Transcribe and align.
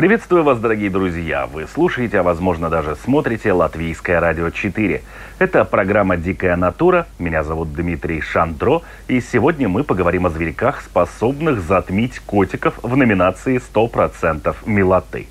Приветствую 0.00 0.44
вас, 0.44 0.58
дорогие 0.58 0.88
друзья! 0.88 1.46
Вы 1.46 1.66
слушаете, 1.66 2.20
а 2.20 2.22
возможно 2.22 2.70
даже 2.70 2.96
смотрите 3.04 3.52
Латвийское 3.52 4.18
радио 4.18 4.48
4. 4.48 5.02
Это 5.38 5.64
программа 5.66 6.16
«Дикая 6.16 6.56
натура». 6.56 7.06
Меня 7.18 7.44
зовут 7.44 7.74
Дмитрий 7.74 8.22
Шандро. 8.22 8.80
И 9.08 9.20
сегодня 9.20 9.68
мы 9.68 9.84
поговорим 9.84 10.24
о 10.24 10.30
зверьках, 10.30 10.80
способных 10.80 11.60
затмить 11.60 12.18
котиков 12.20 12.78
в 12.82 12.96
номинации 12.96 13.60
«100% 13.60 14.56
милоты». 14.64 15.26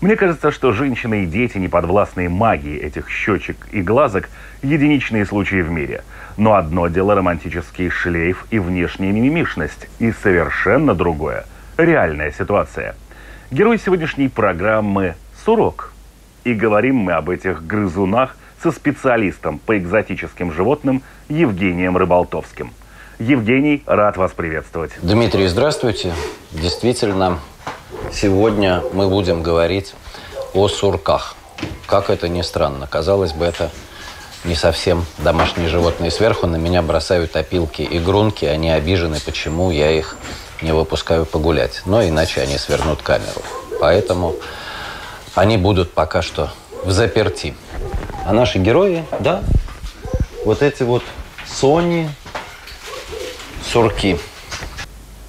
Мне 0.00 0.14
кажется, 0.14 0.52
что 0.52 0.70
женщины 0.70 1.24
и 1.24 1.26
дети, 1.26 1.58
не 1.58 1.66
подвластные 1.66 2.28
магии 2.28 2.78
этих 2.78 3.10
щечек 3.10 3.56
и 3.72 3.82
глазок, 3.82 4.28
единичные 4.62 5.26
случаи 5.26 5.62
в 5.62 5.70
мире. 5.72 6.04
Но 6.36 6.54
одно 6.54 6.86
дело 6.86 7.16
романтический 7.16 7.90
шлейф 7.90 8.44
и 8.52 8.60
внешняя 8.60 9.10
мимимишность, 9.10 9.88
и 9.98 10.12
совершенно 10.12 10.94
другое– 10.94 11.44
реальная 11.76 12.30
ситуация– 12.30 12.94
Герой 13.52 13.78
сегодняшней 13.78 14.28
программы 14.28 15.14
Сурок. 15.44 15.92
И 16.42 16.52
говорим 16.52 16.96
мы 16.96 17.12
об 17.12 17.30
этих 17.30 17.64
грызунах 17.64 18.36
со 18.60 18.72
специалистом 18.72 19.60
по 19.60 19.78
экзотическим 19.78 20.52
животным 20.52 21.04
Евгением 21.28 21.96
Рыболтовским. 21.96 22.72
Евгений, 23.20 23.84
рад 23.86 24.16
вас 24.16 24.32
приветствовать. 24.32 24.90
Дмитрий, 25.00 25.46
здравствуйте. 25.46 26.12
Действительно, 26.50 27.38
сегодня 28.12 28.82
мы 28.92 29.08
будем 29.08 29.44
говорить 29.44 29.94
о 30.52 30.66
сурках. 30.66 31.36
Как 31.86 32.10
это 32.10 32.28
ни 32.28 32.42
странно, 32.42 32.88
казалось 32.88 33.32
бы, 33.32 33.44
это 33.44 33.70
не 34.44 34.56
совсем 34.56 35.04
домашние 35.18 35.68
животные. 35.68 36.10
Сверху 36.10 36.48
на 36.48 36.56
меня 36.56 36.82
бросают 36.82 37.36
опилки 37.36 37.82
и 37.82 38.00
грунки, 38.00 38.44
они 38.44 38.70
обижены, 38.72 39.18
почему 39.24 39.70
я 39.70 39.92
их 39.92 40.16
не 40.62 40.72
выпускаю 40.72 41.26
погулять. 41.26 41.82
Но 41.86 42.02
иначе 42.02 42.40
они 42.40 42.58
свернут 42.58 43.02
камеру. 43.02 43.42
Поэтому 43.80 44.34
они 45.34 45.56
будут 45.56 45.92
пока 45.92 46.22
что 46.22 46.52
в 46.84 46.90
заперти. 46.90 47.54
А 48.24 48.32
наши 48.32 48.58
герои, 48.58 49.04
да, 49.20 49.42
вот 50.44 50.62
эти 50.62 50.82
вот 50.82 51.02
Сони, 51.46 52.10
сурки. 53.62 54.18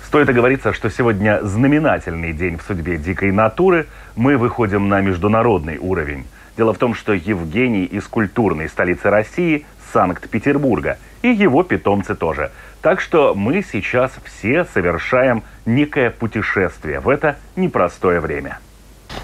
Стоит 0.05 0.29
оговориться, 0.29 0.73
что 0.73 0.89
сегодня 0.89 1.39
знаменательный 1.43 2.33
день 2.33 2.57
в 2.57 2.63
судьбе 2.63 2.97
дикой 2.97 3.31
натуры. 3.31 3.87
Мы 4.15 4.37
выходим 4.37 4.89
на 4.89 5.01
международный 5.01 5.77
уровень. 5.77 6.25
Дело 6.55 6.73
в 6.73 6.77
том, 6.77 6.95
что 6.95 7.13
Евгений 7.13 7.85
из 7.85 8.07
культурной 8.07 8.67
столицы 8.67 9.09
России, 9.09 9.65
Санкт-Петербурга, 9.93 10.97
и 11.21 11.29
его 11.29 11.63
питомцы 11.63 12.15
тоже– 12.15 12.51
так 12.81 13.01
что 13.01 13.33
мы 13.35 13.65
сейчас 13.69 14.11
все 14.23 14.65
совершаем 14.73 15.43
некое 15.65 16.09
путешествие 16.09 16.99
в 16.99 17.09
это 17.09 17.37
непростое 17.55 18.19
время. 18.19 18.59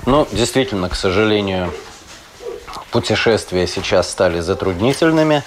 Ну, 0.05 0.27
действительно, 0.31 0.89
к 0.89 0.95
сожалению, 0.95 1.71
путешествия 2.91 3.67
сейчас 3.67 4.09
стали 4.09 4.39
затруднительными. 4.39 5.43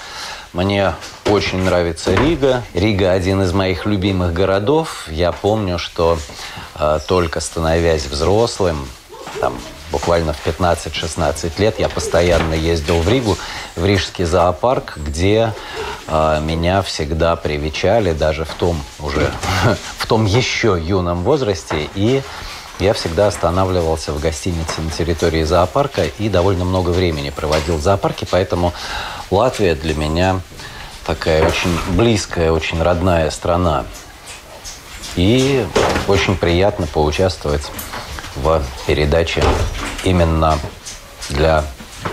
Мне 0.53 0.95
очень 1.27 1.63
нравится 1.63 2.15
Рига. 2.15 2.63
Рига 2.73 3.11
один 3.11 3.43
из 3.43 3.53
моих 3.53 3.85
любимых 3.85 4.33
городов. 4.33 5.07
Я 5.11 5.33
помню, 5.33 5.79
что 5.79 6.19
э, 6.77 6.99
только 7.07 7.41
становясь 7.41 8.07
взрослым, 8.07 8.89
там, 9.41 9.59
буквально 9.91 10.33
в 10.33 10.47
15-16 10.47 11.53
лет 11.59 11.79
я 11.79 11.89
постоянно 11.89 12.55
ездил 12.55 13.01
в 13.01 13.09
Ригу, 13.09 13.37
в 13.77 13.85
Рижский 13.85 14.25
зоопарк, 14.25 14.97
где 14.97 15.53
э, 16.09 16.41
меня 16.41 16.83
всегда 16.83 17.37
привечали, 17.37 18.13
даже 18.13 18.45
в 18.45 18.55
том 18.55 18.83
уже, 19.01 19.31
в 19.99 20.07
том 20.07 20.25
еще 20.25 20.79
юном 20.81 21.23
возрасте. 21.23 21.89
И 21.95 22.23
я 22.79 22.93
всегда 22.93 23.29
останавливался 23.29 24.13
в 24.13 24.21
гостинице 24.21 24.83
на 24.83 24.91
территории 24.91 25.45
зоопарка 25.45 26.05
и 26.05 26.29
довольно 26.29 26.65
много 26.65 26.91
времени 26.91 27.31
проводил 27.31 27.77
в 27.77 27.83
зоопарке, 27.83 28.27
поэтому 28.31 28.75
Латвия 29.31 29.75
для 29.75 29.95
меня 29.95 30.41
такая 31.07 31.47
очень 31.47 31.75
близкая, 31.91 32.53
очень 32.53 32.83
родная 32.83 33.31
страна. 33.31 33.85
И 35.15 35.65
очень 36.09 36.37
приятно 36.37 36.87
поучаствовать 36.87 37.63
в 38.37 38.63
передаче 38.87 39.43
именно 40.05 40.55
для 41.31 41.65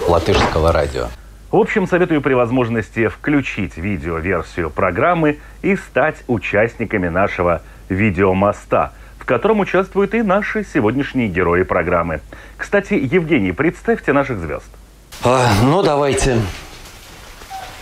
латышского 0.07 0.71
радио. 0.71 1.07
В 1.51 1.57
общем, 1.57 1.87
советую 1.87 2.21
при 2.21 2.33
возможности 2.33 3.07
включить 3.07 3.77
видеоверсию 3.77 4.71
программы 4.71 5.39
и 5.61 5.75
стать 5.75 6.23
участниками 6.27 7.09
нашего 7.09 7.61
видеомоста, 7.89 8.91
в 9.19 9.25
котором 9.25 9.59
участвуют 9.59 10.15
и 10.15 10.23
наши 10.23 10.65
сегодняшние 10.65 11.27
герои 11.27 11.63
программы. 11.63 12.21
Кстати, 12.57 12.93
Евгений, 12.95 13.51
представьте 13.51 14.13
наших 14.13 14.39
звезд. 14.39 14.65
А, 15.23 15.47
ну, 15.61 15.83
давайте 15.83 16.39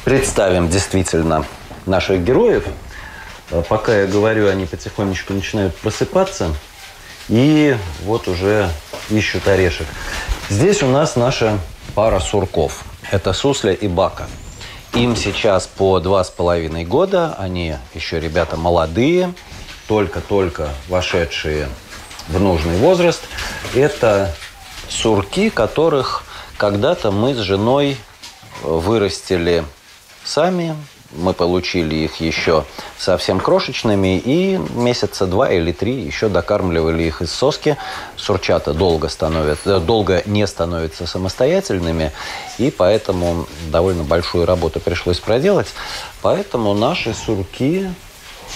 представим 0.03 0.67
действительно 0.67 1.45
наших 1.85 2.23
героев. 2.23 2.65
А, 3.51 3.61
пока 3.61 4.01
я 4.01 4.05
говорю, 4.07 4.49
они 4.49 4.65
потихонечку 4.65 5.33
начинают 5.33 5.75
просыпаться. 5.77 6.53
И 7.31 7.77
вот 8.03 8.27
уже 8.27 8.69
ищут 9.09 9.47
орешек. 9.47 9.87
Здесь 10.49 10.83
у 10.83 10.87
нас 10.87 11.15
наша 11.15 11.57
пара 11.95 12.19
сурков. 12.19 12.83
Это 13.09 13.31
Сусля 13.31 13.71
и 13.71 13.87
Бака. 13.87 14.27
Им 14.93 15.15
сейчас 15.15 15.65
по 15.65 16.01
два 16.01 16.25
с 16.25 16.29
половиной 16.29 16.83
года. 16.83 17.33
Они 17.39 17.75
еще 17.93 18.19
ребята 18.19 18.57
молодые, 18.57 19.33
только-только 19.87 20.67
вошедшие 20.89 21.69
в 22.27 22.37
нужный 22.37 22.77
возраст. 22.77 23.21
Это 23.73 24.35
сурки, 24.89 25.49
которых 25.49 26.23
когда-то 26.57 27.11
мы 27.11 27.33
с 27.33 27.37
женой 27.37 27.95
вырастили 28.61 29.63
сами, 30.25 30.75
мы 31.13 31.33
получили 31.33 31.95
их 31.95 32.15
еще 32.15 32.65
совсем 32.97 33.39
крошечными, 33.39 34.17
и 34.17 34.59
месяца 34.75 35.25
два 35.25 35.51
или 35.51 35.71
три 35.71 35.93
еще 35.93 36.29
докармливали 36.29 37.03
их 37.03 37.21
из 37.21 37.31
соски. 37.31 37.77
Сурчата 38.15 38.73
долго, 38.73 39.09
становятся, 39.09 39.79
долго 39.79 40.23
не 40.25 40.45
становятся 40.47 41.05
самостоятельными, 41.05 42.11
и 42.57 42.71
поэтому 42.71 43.47
довольно 43.69 44.03
большую 44.03 44.45
работу 44.45 44.79
пришлось 44.79 45.19
проделать. 45.19 45.67
Поэтому 46.21 46.73
наши 46.73 47.13
сурки 47.13 47.89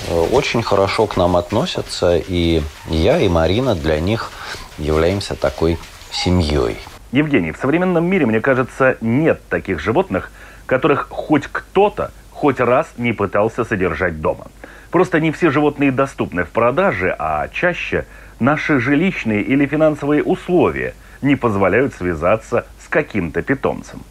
э, 0.07 0.19
очень 0.31 0.63
хорошо 0.63 1.07
к 1.07 1.17
нам 1.17 1.35
относятся, 1.35 2.17
и 2.17 2.61
я 2.89 3.19
и 3.19 3.27
Марина 3.27 3.75
для 3.75 3.99
них 3.99 4.31
являемся 4.77 5.35
такой 5.35 5.77
семьей. 6.11 6.77
Евгений, 7.11 7.51
в 7.51 7.57
современном 7.57 8.05
мире, 8.05 8.25
мне 8.25 8.41
кажется, 8.41 8.97
нет 8.99 9.41
таких 9.49 9.79
животных, 9.79 10.31
которых 10.66 11.07
хоть 11.09 11.43
кто-то 11.51 12.11
хоть 12.45 12.59
раз 12.59 12.88
не 12.97 13.11
пытался 13.11 13.66
содержать 13.66 14.22
дома. 14.22 14.45
Просто 14.91 15.19
не 15.19 15.31
все 15.31 15.50
животные 15.50 15.91
доступны 15.91 16.44
в 16.44 16.50
продаже, 16.50 17.16
а 17.17 17.47
чаще 17.47 18.06
наши 18.39 18.79
жилищные 18.79 19.41
или 19.41 19.66
финансовые 19.66 20.22
условия 20.22 20.93
не 21.23 21.35
позволяют 21.35 21.96
связаться 21.96 22.67
с 22.79 22.87
каким-то 22.87 23.41
питомцем. 23.41 24.03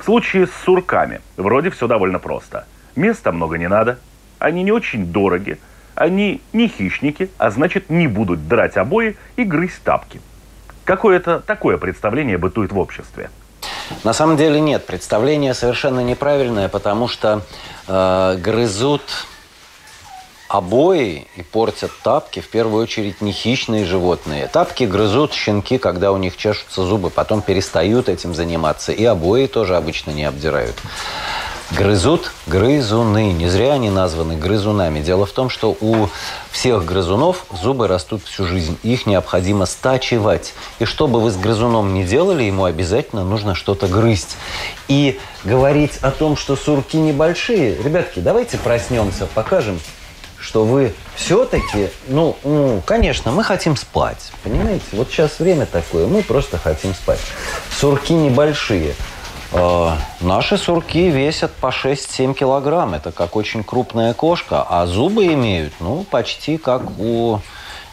В 0.00 0.04
случае 0.04 0.48
с 0.48 0.50
сурками 0.64 1.20
вроде 1.36 1.70
все 1.70 1.86
довольно 1.86 2.18
просто. 2.18 2.66
Места 2.96 3.30
много 3.30 3.56
не 3.56 3.68
надо, 3.68 4.00
они 4.40 4.64
не 4.64 4.72
очень 4.72 5.06
дороги, 5.12 5.56
они 5.94 6.40
не 6.52 6.66
хищники, 6.66 7.30
а 7.38 7.50
значит 7.50 7.88
не 7.88 8.08
будут 8.08 8.48
драть 8.48 8.76
обои 8.76 9.16
и 9.36 9.44
грызть 9.44 9.84
тапки. 9.84 10.20
Какое-то 10.84 11.38
такое 11.38 11.78
представление 11.78 12.36
бытует 12.36 12.72
в 12.72 12.78
обществе. 12.80 13.30
На 14.02 14.12
самом 14.12 14.36
деле 14.36 14.60
нет, 14.60 14.86
представление 14.86 15.54
совершенно 15.54 16.00
неправильное, 16.00 16.68
потому 16.68 17.06
что 17.06 17.42
э, 17.88 18.36
грызут 18.38 19.02
обои 20.48 21.26
и 21.36 21.42
портят 21.42 21.90
тапки, 22.02 22.40
в 22.40 22.48
первую 22.48 22.82
очередь, 22.82 23.20
не 23.20 23.32
хищные 23.32 23.84
животные. 23.84 24.48
Тапки 24.48 24.84
грызут 24.84 25.32
щенки, 25.32 25.78
когда 25.78 26.12
у 26.12 26.16
них 26.16 26.36
чешутся 26.36 26.84
зубы, 26.84 27.10
потом 27.10 27.42
перестают 27.42 28.08
этим 28.08 28.34
заниматься. 28.34 28.92
И 28.92 29.04
обои 29.04 29.46
тоже 29.46 29.76
обычно 29.76 30.12
не 30.12 30.24
обдирают. 30.24 30.76
Грызут 31.72 32.30
грызуны. 32.46 33.32
Не 33.32 33.48
зря 33.48 33.72
они 33.72 33.90
названы 33.90 34.36
грызунами. 34.36 35.00
Дело 35.00 35.26
в 35.26 35.32
том, 35.32 35.50
что 35.50 35.76
у 35.80 36.08
всех 36.52 36.84
грызунов 36.84 37.44
зубы 37.50 37.88
растут 37.88 38.22
всю 38.24 38.46
жизнь. 38.46 38.78
Их 38.84 39.04
необходимо 39.06 39.66
стачивать. 39.66 40.54
И 40.78 40.84
что 40.84 41.08
бы 41.08 41.20
вы 41.20 41.32
с 41.32 41.36
грызуном 41.36 41.92
не 41.92 42.04
делали, 42.04 42.44
ему 42.44 42.64
обязательно 42.64 43.24
нужно 43.24 43.56
что-то 43.56 43.88
грызть. 43.88 44.36
И 44.86 45.18
говорить 45.42 45.98
о 46.02 46.12
том, 46.12 46.36
что 46.36 46.54
сурки 46.54 46.98
небольшие, 46.98 47.74
ребятки, 47.82 48.20
давайте 48.20 48.58
проснемся, 48.58 49.26
покажем, 49.26 49.80
что 50.38 50.64
вы 50.64 50.94
все-таки, 51.16 51.90
ну, 52.06 52.36
ну, 52.44 52.80
конечно, 52.86 53.32
мы 53.32 53.42
хотим 53.42 53.76
спать, 53.76 54.30
понимаете? 54.44 54.84
Вот 54.92 55.08
сейчас 55.10 55.40
время 55.40 55.66
такое, 55.66 56.06
мы 56.06 56.22
просто 56.22 56.58
хотим 56.58 56.94
спать. 56.94 57.20
Сурки 57.76 58.12
небольшие– 58.12 58.94
Э, 59.52 59.92
наши 60.20 60.58
сурки 60.58 61.08
весят 61.08 61.52
по 61.52 61.68
6-7 61.68 62.34
килограмм. 62.34 62.94
Это 62.94 63.12
как 63.12 63.36
очень 63.36 63.62
крупная 63.62 64.14
кошка. 64.14 64.66
А 64.68 64.86
зубы 64.86 65.26
имеют, 65.26 65.72
ну, 65.80 66.04
почти 66.04 66.56
как 66.58 66.82
у 66.98 67.40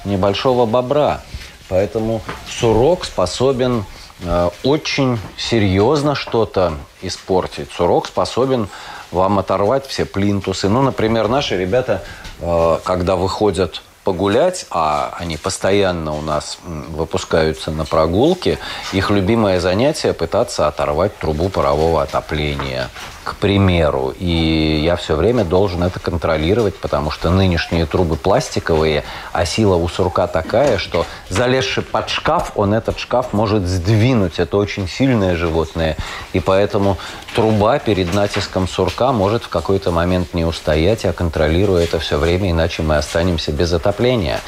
небольшого 0.05 0.65
бобра. 0.65 1.21
Поэтому 1.69 2.21
сурок 2.47 3.05
способен 3.05 3.85
э, 4.21 4.49
очень 4.63 5.19
серьезно 5.37 6.15
что-то 6.15 6.73
испортить. 7.01 7.71
Сурок 7.71 8.07
способен 8.07 8.67
вам 9.11 9.39
оторвать 9.39 9.85
все 9.85 10.05
плинтусы. 10.05 10.69
Ну, 10.69 10.81
например, 10.81 11.27
наши 11.27 11.57
ребята, 11.57 12.03
э, 12.39 12.79
когда 12.83 13.15
выходят 13.15 13.81
погулять, 14.03 14.65
а 14.69 15.13
они 15.17 15.37
постоянно 15.37 16.13
у 16.13 16.21
нас 16.21 16.57
выпускаются 16.63 17.71
на 17.71 17.85
прогулки, 17.85 18.59
их 18.91 19.09
любимое 19.09 19.59
занятие– 19.59 20.13
пытаться 20.23 20.67
оторвать 20.67 21.17
трубу 21.17 21.49
парового 21.49 22.03
отопления 22.03 22.89
к 23.23 23.35
примеру. 23.35 24.13
И 24.17 24.81
я 24.83 24.95
все 24.95 25.15
время 25.15 25.43
должен 25.43 25.83
это 25.83 25.99
контролировать, 25.99 26.75
потому 26.77 27.11
что 27.11 27.29
нынешние 27.29 27.85
трубы 27.85 28.15
пластиковые, 28.15 29.03
а 29.31 29.45
сила 29.45 29.75
у 29.75 29.87
сурка 29.87 30.27
такая, 30.27 30.77
что 30.77 31.05
залезший 31.29 31.83
под 31.83 32.09
шкаф, 32.09 32.51
он 32.55 32.73
этот 32.73 32.99
шкаф 32.99 33.33
может 33.33 33.65
сдвинуть. 33.65 34.39
Это 34.39 34.57
очень 34.57 34.87
сильное 34.87 35.35
животное. 35.35 35.97
И 36.33 36.39
поэтому 36.39 36.97
труба 37.35 37.79
перед 37.79 38.13
натиском 38.13 38.67
сурка 38.67 39.11
может 39.11 39.43
в 39.43 39.49
какой-то 39.49 39.91
момент 39.91 40.33
не 40.33 40.45
устоять. 40.45 41.03
Я 41.03 41.13
контролирую 41.13 41.81
это 41.81 41.99
все 41.99 42.17
время, 42.17 42.51
иначе 42.51 42.83
мы 42.83 42.97
останемся 42.97 43.51
без 43.51 43.73
отопления. 43.73 44.41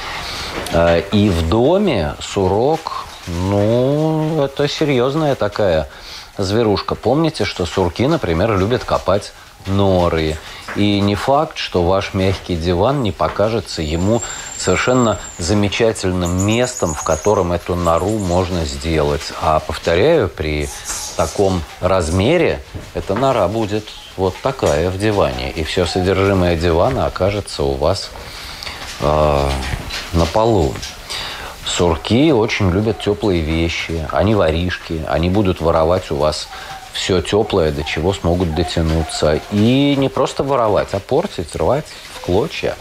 Э, 0.74 1.02
и 1.12 1.30
в 1.30 1.48
доме 1.50 2.16
сурок, 2.20 3.06
ну, 3.28 4.44
это 4.44 4.68
серьезная 4.68 5.36
такая 5.36 5.88
зверушка. 6.38 6.96
Помните, 6.96 7.46
что 7.46 7.66
сурки, 7.66 8.08
например, 8.08 8.58
любят 8.58 8.84
копать 8.84 9.34
норы. 9.68 10.38
И 10.76 11.00
не 11.00 11.16
факт, 11.16 11.58
что 11.58 11.84
ваш 11.84 12.14
мягкий 12.14 12.56
диван 12.56 13.02
не 13.02 13.12
покажется 13.12 13.82
ему 13.82 14.22
совершенно 14.58 15.20
замечательным 15.38 16.46
местом, 16.46 16.94
в 16.94 17.04
котором 17.04 17.54
эту 17.54 17.76
нору 17.76 18.18
можно 18.18 18.66
сделать. 18.66 19.34
А 19.42 19.60
повторяю, 19.60 20.28
при 20.28 20.70
таком 21.16 21.64
размере 21.80 22.62
эта 22.94 23.16
нора 23.16 23.48
будет 23.48 23.86
вот 24.18 24.36
такая 24.42 24.90
в 24.90 24.98
диване. 24.98 25.52
И 25.52 25.64
все 25.64 25.86
содержимое 25.86 26.58
дивана 26.58 27.06
окажется 27.06 27.64
у 27.64 27.76
вас 27.76 28.12
э, 29.00 29.50
на 30.14 30.26
полу. 30.26 30.74
Сурки 31.66 32.32
очень 32.32 32.72
любят 32.72 33.00
теплые 33.00 33.42
вещи, 33.42 34.08
они 34.12 34.36
воришки, 34.36 35.04
они 35.08 35.30
будут 35.30 35.62
воровать 35.62 36.12
у 36.12 36.16
вас 36.16 36.48
все 36.94 37.22
теплое, 37.22 37.72
до 37.72 37.84
чего 37.84 38.14
смогут 38.14 38.56
дотянуться. 38.56 39.42
И 39.52 39.96
не 39.98 40.08
просто 40.08 40.44
воровать, 40.44 40.90
а 40.94 41.00
портить, 41.00 41.56
рвать 41.56 41.86
в 42.14 42.26
клочья. 42.26 42.76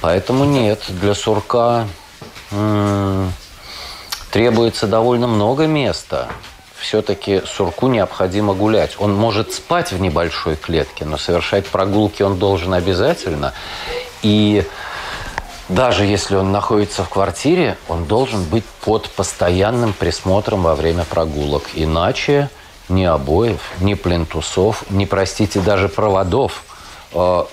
Поэтому 0.00 0.44
нет, 0.44 0.82
для 0.88 1.14
сурка 1.14 1.86
м- 2.50 3.32
требуется 4.30 4.86
довольно 4.86 5.28
много 5.28 5.66
места. 5.66 6.28
Все-таки 6.76 7.42
сурку 7.46 7.86
необходимо 7.86 8.54
гулять. 8.54 8.96
Он 8.98 9.14
может 9.14 9.52
спать 9.52 9.92
в 9.92 10.00
небольшой 10.00 10.56
клетке, 10.56 11.04
но 11.04 11.16
совершать 11.16 11.66
прогулки 11.66 12.22
он 12.22 12.38
должен 12.38 12.74
обязательно. 12.74 13.52
И 14.22 14.66
даже 15.74 16.04
если 16.04 16.36
он 16.36 16.52
находится 16.52 17.02
в 17.02 17.08
квартире, 17.08 17.76
он 17.88 18.04
должен 18.04 18.44
быть 18.44 18.64
под 18.84 19.08
постоянным 19.10 19.92
присмотром 19.92 20.62
во 20.62 20.74
время 20.74 21.04
прогулок. 21.04 21.64
Иначе 21.74 22.50
ни 22.88 23.04
обоев, 23.04 23.60
ни 23.80 23.94
плинтусов, 23.94 24.84
ни, 24.90 25.04
простите, 25.04 25.60
даже 25.60 25.88
проводов, 25.88 26.64
э, 27.12 27.44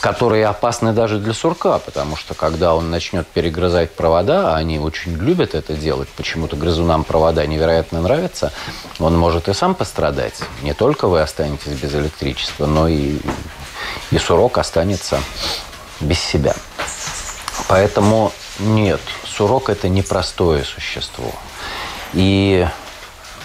которые 0.00 0.46
опасны 0.46 0.92
даже 0.92 1.18
для 1.18 1.32
сурка, 1.32 1.78
потому 1.78 2.16
что 2.16 2.34
когда 2.34 2.74
он 2.74 2.90
начнет 2.90 3.26
перегрызать 3.26 3.92
провода, 3.92 4.54
а 4.54 4.56
они 4.56 4.78
очень 4.78 5.12
любят 5.12 5.54
это 5.54 5.74
делать, 5.74 6.08
почему-то 6.08 6.56
грызунам 6.56 7.04
провода 7.04 7.46
невероятно 7.46 8.00
нравятся, 8.00 8.52
он 8.98 9.16
может 9.16 9.48
и 9.48 9.54
сам 9.54 9.74
пострадать. 9.74 10.40
Не 10.62 10.74
только 10.74 11.08
вы 11.08 11.20
останетесь 11.20 11.72
без 11.72 11.94
электричества, 11.94 12.66
но 12.66 12.88
и, 12.88 13.18
и 14.10 14.18
сурок 14.18 14.58
останется 14.58 15.20
без 16.00 16.18
себя. 16.18 16.54
Поэтому 17.70 18.32
нет, 18.58 19.00
сурок– 19.24 19.68
это 19.70 19.88
непростое 19.88 20.64
существо. 20.64 21.30
И 22.14 22.66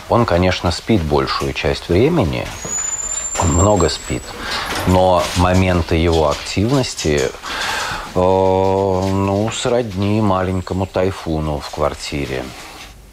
он, 0.10 0.25
конечно, 0.25 0.72
спит 0.72 1.04
большую 1.04 1.54
часть 1.54 1.89
времени, 1.89 2.48
он 3.39 3.54
много 3.54 3.88
спит, 3.88 4.24
но 4.88 5.22
моменты 5.38 5.94
его 5.98 6.27
активности 6.31 7.22
э, 7.22 7.30
ну, 8.16 9.51
сродни 9.54 10.19
маленькому 10.22 10.88
тайфуну 10.88 11.60
в 11.60 11.69
квартире. 11.69 12.44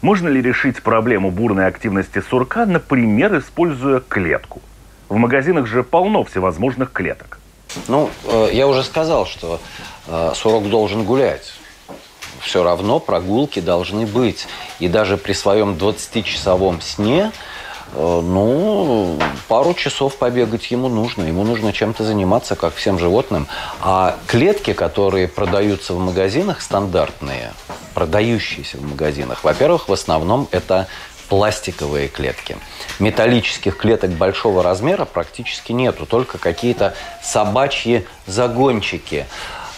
Можно 0.01 0.29
ли 0.29 0.41
решить 0.41 0.81
проблему 0.81 1.29
бурной 1.29 1.67
активности 1.67 2.23
сурка, 2.27 2.65
например, 2.65 3.37
используя 3.37 3.99
клетку? 3.99 4.63
В 5.09 5.17
магазинах 5.17 5.67
же 5.67 5.83
полно 5.83 6.23
всевозможных 6.23 6.91
клеток. 6.91 7.37
Ну, 7.87 8.09
э, 8.25 8.49
я 8.53 8.67
уже 8.67 8.83
сказал, 8.83 9.25
что 9.25 9.59
э, 10.07 10.33
сурок 10.35 10.69
должен 10.69 11.03
гулять. 11.03 11.53
Все 12.41 12.63
равно 12.63 12.99
прогулки 12.99 13.59
должны 13.59 14.05
быть. 14.05 14.47
И 14.79 14.87
даже 14.87 15.17
при 15.17 15.33
своем 15.33 15.73
20-часовом 15.73 16.81
сне, 16.81 17.31
э, 17.93 18.21
ну, 18.23 19.17
пару 19.47 19.73
часов 19.73 20.17
побегать 20.17 20.69
ему 20.71 20.89
нужно. 20.89 21.23
Ему 21.23 21.43
нужно 21.43 21.73
чем-то 21.73 22.03
заниматься, 22.03 22.55
как 22.55 22.75
всем 22.75 22.99
животным. 22.99 23.47
А 23.81 24.17
клетки, 24.27 24.73
которые 24.73 25.27
продаются 25.27 25.93
в 25.93 25.99
магазинах, 25.99 26.61
стандартные, 26.61 27.53
продающиеся 27.93 28.77
в 28.77 28.83
магазинах, 28.83 29.43
во-первых, 29.43 29.87
в 29.87 29.93
основном 29.93 30.47
это 30.51 30.87
пластиковые 31.33 32.09
клетки. 32.09 32.57
Металлических 32.99 33.75
клеток 33.75 34.11
большого 34.11 34.61
размера 34.61 35.03
практически 35.05 35.71
нету, 35.71 36.05
только 36.05 36.37
какие-то 36.37 36.93
собачьи 37.23 38.05
загончики. 38.27 39.25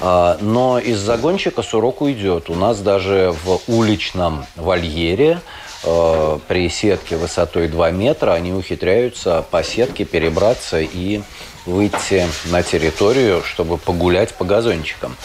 А, 0.01 0.37
но 0.41 0.79
из 0.79 0.99
загончика 0.99 1.61
сурок 1.61 2.01
уйдет. 2.01 2.49
У 2.49 2.55
нас 2.55 2.81
даже 2.81 3.33
в 3.45 3.61
уличном 3.67 4.45
вольере 4.57 5.39
а, 5.85 6.41
при 6.45 6.67
сетке 6.67 7.15
высотой 7.15 7.69
2 7.69 7.91
метра 7.91 8.31
они 8.33 8.51
ухитряются 8.51 9.45
по 9.49 9.63
сетке 9.63 10.03
перебраться 10.03 10.81
и 10.81 11.21
выйти 11.65 12.27
на 12.51 12.63
территорию, 12.63 13.43
чтобы 13.43 13.77
погулять 13.77 14.33
по 14.33 14.43
газончикам. 14.43 15.15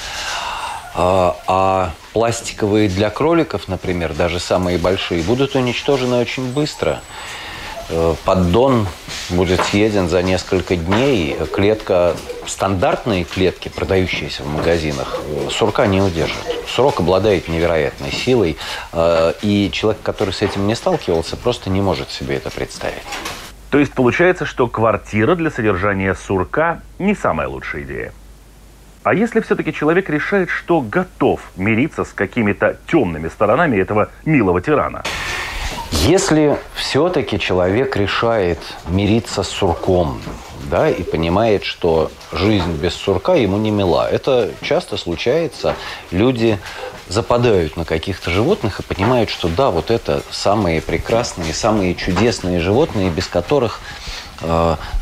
А, 0.94 1.37
а 1.47 1.90
пластиковые 2.12 2.88
для 2.88 3.11
кроликов, 3.11 3.68
например, 3.68 4.14
даже 4.14 4.40
самые 4.40 4.78
большие, 4.78 5.23
будут 5.23 5.54
уничтожены 5.54 6.16
очень 6.16 6.52
быстро. 6.52 7.00
Э, 7.90 8.14
поддон 8.25 8.87
будет 9.30 9.61
съеден 9.64 10.09
за 10.09 10.23
несколько 10.23 10.76
дней. 10.76 11.37
Клетка, 11.52 12.14
стандартные 12.47 13.25
клетки, 13.25 13.68
продающиеся 13.68 14.44
в 14.44 14.49
магазинах, 14.49 15.20
э, 15.26 15.49
сурка 15.50 15.87
не 15.87 16.00
удержит. 16.00 16.44
Сурок 16.68 17.00
обладает 17.00 17.49
невероятной 17.49 18.12
силой, 18.12 18.56
э, 18.92 19.32
и 19.42 19.70
человек, 19.73 20.02
который 20.02 20.32
с 20.32 20.42
этим 20.42 20.66
не 20.68 20.76
сталкивался, 20.76 21.37
просто 21.37 21.68
не 21.68 21.80
может 21.80 22.11
себе 22.11 22.37
это 22.37 22.50
представить. 22.50 23.02
То 23.70 23.78
есть 23.78 23.92
получается, 23.92 24.47
что 24.47 24.66
квартира 24.68 25.35
для 25.35 25.50
содержания 25.50 26.14
сурка 26.14 26.82
не 26.99 27.14
самая 27.14 27.49
лучшая 27.49 27.82
идея? 27.82 28.12
А 29.02 29.14
если 29.14 29.40
все-таки 29.40 29.73
человек 29.73 30.11
решает, 30.11 30.50
что 30.50 30.83
готов 30.83 31.40
мириться 31.57 32.04
с 32.04 32.12
какими-то 32.12 32.76
темными 32.87 33.28
сторонами 33.28 33.78
этого 33.78 34.11
милого 34.26 34.61
тирана? 34.61 35.02
Если 35.90 36.59
все-таки 36.75 37.38
человек 37.38 37.97
решает 37.97 38.59
мириться 38.88 39.42
с 39.42 39.49
сурком, 39.49 40.21
да, 40.71 40.90
и 40.90 41.02
понимает, 41.02 41.64
что 41.64 42.11
жизнь 42.30 42.73
без 42.76 42.95
сурка 42.95 43.35
ему 43.35 43.57
не 43.57 43.71
мила. 43.71 44.09
Это 44.09 44.50
часто 44.61 44.99
случается. 44.99 45.75
Люди 46.11 46.59
западают 47.09 47.76
на 47.76 47.85
каких-то 47.85 48.30
животных 48.30 48.80
и 48.80 48.83
понимают, 48.83 49.30
что 49.30 49.49
да, 49.49 49.71
вот 49.71 49.90
это 49.90 50.23
самые 50.30 50.83
прекрасные, 50.83 51.54
самые 51.54 51.95
чудесные 51.95 52.61
животные, 52.61 53.11
без 53.11 53.26
которых 53.26 53.80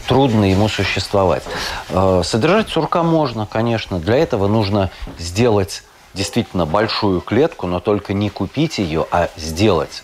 трудно 0.08 0.50
ему 0.50 0.68
существовать. 0.68 1.44
Э, 1.90 2.22
содержать 2.24 2.68
сурка 2.68 3.02
можно, 3.02 3.46
конечно. 3.46 3.98
Для 3.98 4.16
этого 4.16 4.48
нужно 4.48 4.90
сделать 5.18 5.82
действительно 6.14 6.66
большую 6.66 7.20
клетку, 7.20 7.66
но 7.66 7.80
только 7.80 8.12
не 8.12 8.30
купить 8.30 8.78
ее, 8.78 9.06
а 9.10 9.30
сделать 9.36 10.02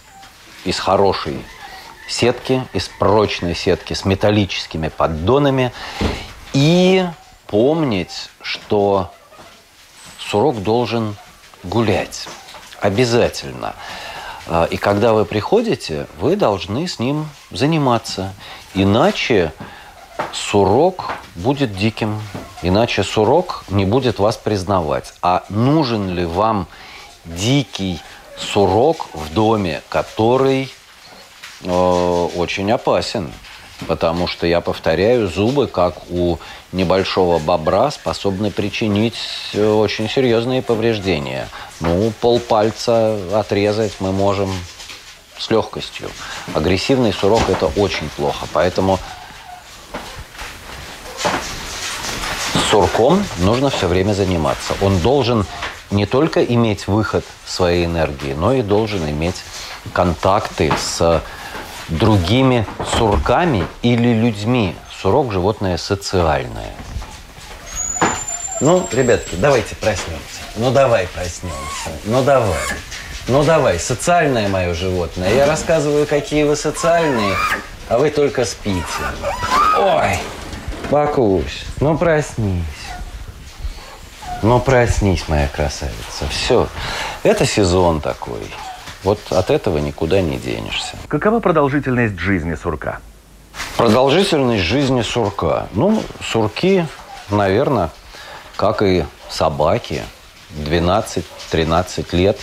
из 0.65 0.79
хорошей 0.79 1.45
сетки, 2.09 2.67
из 2.73 2.89
прочной 2.89 3.55
сетки 3.55 3.95
с 3.95 4.05
металлическими 4.05 4.89
поддонами. 4.89 5.73
И 6.53 7.05
помнить, 7.47 8.31
что 8.41 9.13
сурок 10.19 10.63
должен 10.63 11.17
гулять. 11.63 12.29
Обязательно. 12.81 13.75
А, 14.47 14.65
и 14.65 14.77
когда 14.77 15.13
вы 15.13 15.25
приходите, 15.25 16.07
вы 16.19 16.37
должны 16.37 16.87
с 16.87 16.99
ним 16.99 17.29
заниматься. 17.51 18.33
Иначе 18.75 19.53
сурок 20.33 21.13
будет 21.37 21.77
диким. 21.77 22.21
Иначе 22.63 23.05
сурок 23.05 23.65
не 23.69 23.85
будет 23.85 24.19
вас 24.19 24.37
признавать. 24.37 25.15
А 25.23 25.45
нужен 25.49 26.15
ли 26.15 26.25
вам 26.25 26.67
дикий 27.25 28.01
сурок 28.37 29.07
в 29.13 29.33
доме, 29.33 29.83
который 29.89 30.73
э, 31.63 32.29
очень 32.37 32.71
опасен? 32.73 33.31
Потому 33.87 34.27
что, 34.27 34.47
я 34.47 34.61
повторяю, 34.61 35.29
зубы, 35.29 35.67
как 35.67 36.11
у 36.11 36.39
небольшого 36.73 37.39
бобра, 37.39 37.91
способны 37.91 38.51
причинить 38.51 39.17
э, 39.53 39.67
очень 39.67 40.09
серьезные 40.09 40.63
повреждения. 40.63 41.49
Ну, 41.81 42.13
полпальца 42.21 43.19
отрезать 43.39 43.97
мы 44.01 44.13
можем 44.13 44.51
с 45.39 45.51
легкостью. 45.51 46.11
Агрессивный 46.55 47.13
сурок– 47.13 47.43
это 47.49 47.67
очень 47.67 48.09
плохо. 48.11 48.47
Поэтому 48.53 48.99
сурком 52.71 53.25
нужно 53.39 53.71
все 53.71 53.87
время 53.87 54.13
заниматься. 54.13 54.75
Он 54.81 54.99
должен 54.99 55.47
не 55.91 56.07
только 56.07 56.45
иметь 56.45 56.89
выход 56.89 57.25
своей 57.47 57.85
энергии, 57.85 58.33
но 58.33 58.53
и 58.53 58.63
должен 58.63 59.09
иметь 59.09 59.37
контакты 59.93 60.73
с 60.77 61.23
другими 61.89 62.67
сурками 62.99 63.67
или 63.83 64.13
людьми. 64.13 64.75
Сурок– 65.01 65.33
животное 65.33 65.77
социальное. 65.77 66.75
Ну, 68.61 68.89
ребятки, 68.93 69.35
давайте 69.35 69.77
проснемся. 69.77 70.41
Ну, 70.57 70.71
давай 70.71 71.07
проснемся. 71.09 71.91
Ну, 72.05 72.23
давай. 72.23 72.57
Ну, 73.27 73.43
давай, 73.43 73.79
социальное 73.79 74.49
мое 74.49 74.75
животное. 74.75 75.33
Я 75.35 75.47
рассказываю, 75.47 76.07
какие 76.07 76.45
вы 76.45 76.57
социальные, 76.57 77.35
а 77.89 77.99
вы 77.99 78.11
только 78.11 78.45
спите. 78.45 78.85
Ой, 79.79 80.19
Бакусь, 80.91 81.65
ну 81.81 81.97
проснись. 81.97 82.65
Ну 84.43 84.61
проснись, 84.61 85.27
моя 85.29 85.49
красавица. 85.49 86.29
Все. 86.29 86.69
Это 87.23 87.47
сезон 87.47 88.03
такой. 88.03 88.43
Вот 89.03 89.19
от 89.31 89.51
этого 89.51 89.79
никуда 89.79 90.21
не 90.21 90.37
денешься. 90.37 90.97
Какова 91.09 91.41
продолжительность 91.41 92.19
жизни 92.19 92.55
сурка? 92.55 93.01
Продолжительность 93.77 94.63
жизни 94.63 95.03
сурка. 95.03 95.69
Ну, 95.73 96.03
сурки, 96.23 96.87
наверное, 97.31 97.91
как 98.57 98.83
и 98.83 99.05
собаки, 99.31 100.03
12-13 100.57 102.07
лет 102.13 102.39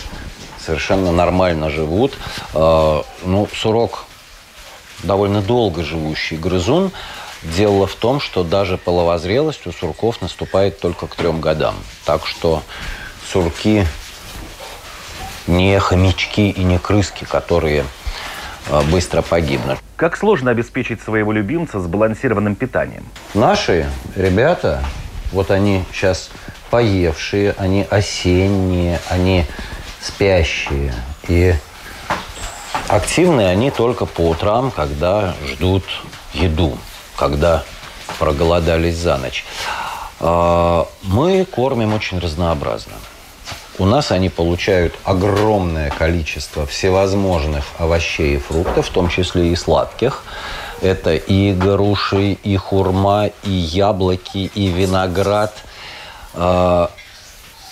совершенно 0.64 1.12
нормально 1.12 1.70
живут. 1.70 2.18
А, 2.54 3.04
ну, 3.24 3.48
сурок 3.54 4.06
довольно 5.02 5.42
долго 5.42 5.82
живущий 5.82 6.36
грызун. 6.36 6.92
Дело 7.42 7.86
в 7.86 7.94
том, 7.94 8.20
что 8.20 8.44
даже 8.44 8.78
половозрелость 8.78 9.66
у 9.66 9.72
сурков 9.72 10.20
наступает 10.22 10.78
только 10.78 11.08
к 11.08 11.16
трем 11.16 11.40
годам. 11.40 11.74
Так 12.04 12.26
что 12.26 12.62
сурки 13.32 13.84
не 15.48 15.78
хомячки 15.80 16.50
и 16.50 16.62
не 16.62 16.78
крыски, 16.78 17.24
которые 17.24 17.84
а, 18.70 18.82
быстро 18.82 19.22
погибнут. 19.22 19.78
Как 19.96 20.16
сложно 20.16 20.52
обеспечить 20.52 21.02
своего 21.02 21.32
любимца 21.32 21.80
сбалансированным 21.80 22.54
питанием? 22.54 23.04
Наши 23.34 23.90
ребята, 24.14 24.84
вот 25.32 25.50
они 25.50 25.84
сейчас 25.92 26.30
поевшие, 26.70 27.54
они 27.58 27.86
осенние, 27.90 29.00
они 29.08 29.46
спящие. 30.02 30.92
И 31.28 31.54
активные 32.88 33.48
они 33.48 33.70
только 33.70 34.06
по 34.06 34.30
утрам, 34.30 34.70
когда 34.70 35.34
ждут 35.46 35.84
еду, 36.34 36.76
когда 37.16 37.64
проголодались 38.18 38.96
за 38.96 39.16
ночь. 39.16 39.44
А, 40.20 40.86
мы 41.02 41.44
кормим 41.44 41.94
очень 41.94 42.18
разнообразно. 42.18 42.94
У 43.78 43.86
нас 43.86 44.12
они 44.12 44.28
получают 44.28 44.94
огромное 45.02 45.90
количество 45.90 46.66
всевозможных 46.66 47.64
овощей 47.78 48.36
и 48.36 48.38
фруктов, 48.38 48.88
в 48.88 48.92
том 48.92 49.08
числе 49.08 49.48
и 49.50 49.56
сладких. 49.56 50.24
Это 50.82 51.14
и 51.14 51.54
груши, 51.54 52.32
и 52.32 52.56
хурма, 52.56 53.30
и 53.44 53.50
яблоки, 53.50 54.50
и 54.54 54.66
виноград, 54.66 55.54
э, 56.34 56.86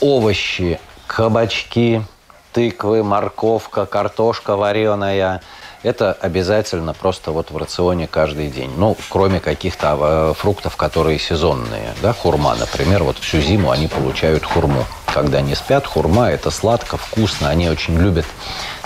овощи, 0.00 0.80
кабачки, 1.06 2.02
тыквы, 2.52 3.02
морковка, 3.02 3.86
картошка 3.86 4.56
вареная– 4.56 5.42
это 5.82 6.12
обязательно 6.12 6.92
просто 6.92 7.32
вот 7.32 7.50
в 7.50 7.56
рационе 7.56 8.06
каждый 8.06 8.48
день. 8.48 8.70
Ну, 8.76 8.96
кроме 9.08 9.40
каких-то 9.40 9.96
а, 9.98 10.34
фруктов, 10.34 10.76
которые 10.76 11.18
сезонные. 11.18 11.94
Да, 12.02 12.12
хурма, 12.12 12.54
например, 12.54 13.02
вот 13.02 13.18
всю 13.18 13.40
зиму 13.40 13.70
они 13.70 13.88
получают 13.88 14.44
хурму. 14.44 14.84
Когда 15.06 15.38
они 15.38 15.54
спят, 15.54 15.86
хурма– 15.86 16.30
это 16.30 16.50
сладко, 16.50 16.98
вкусно. 16.98 17.48
Они 17.48 17.70
очень 17.70 17.96
любят 17.98 18.26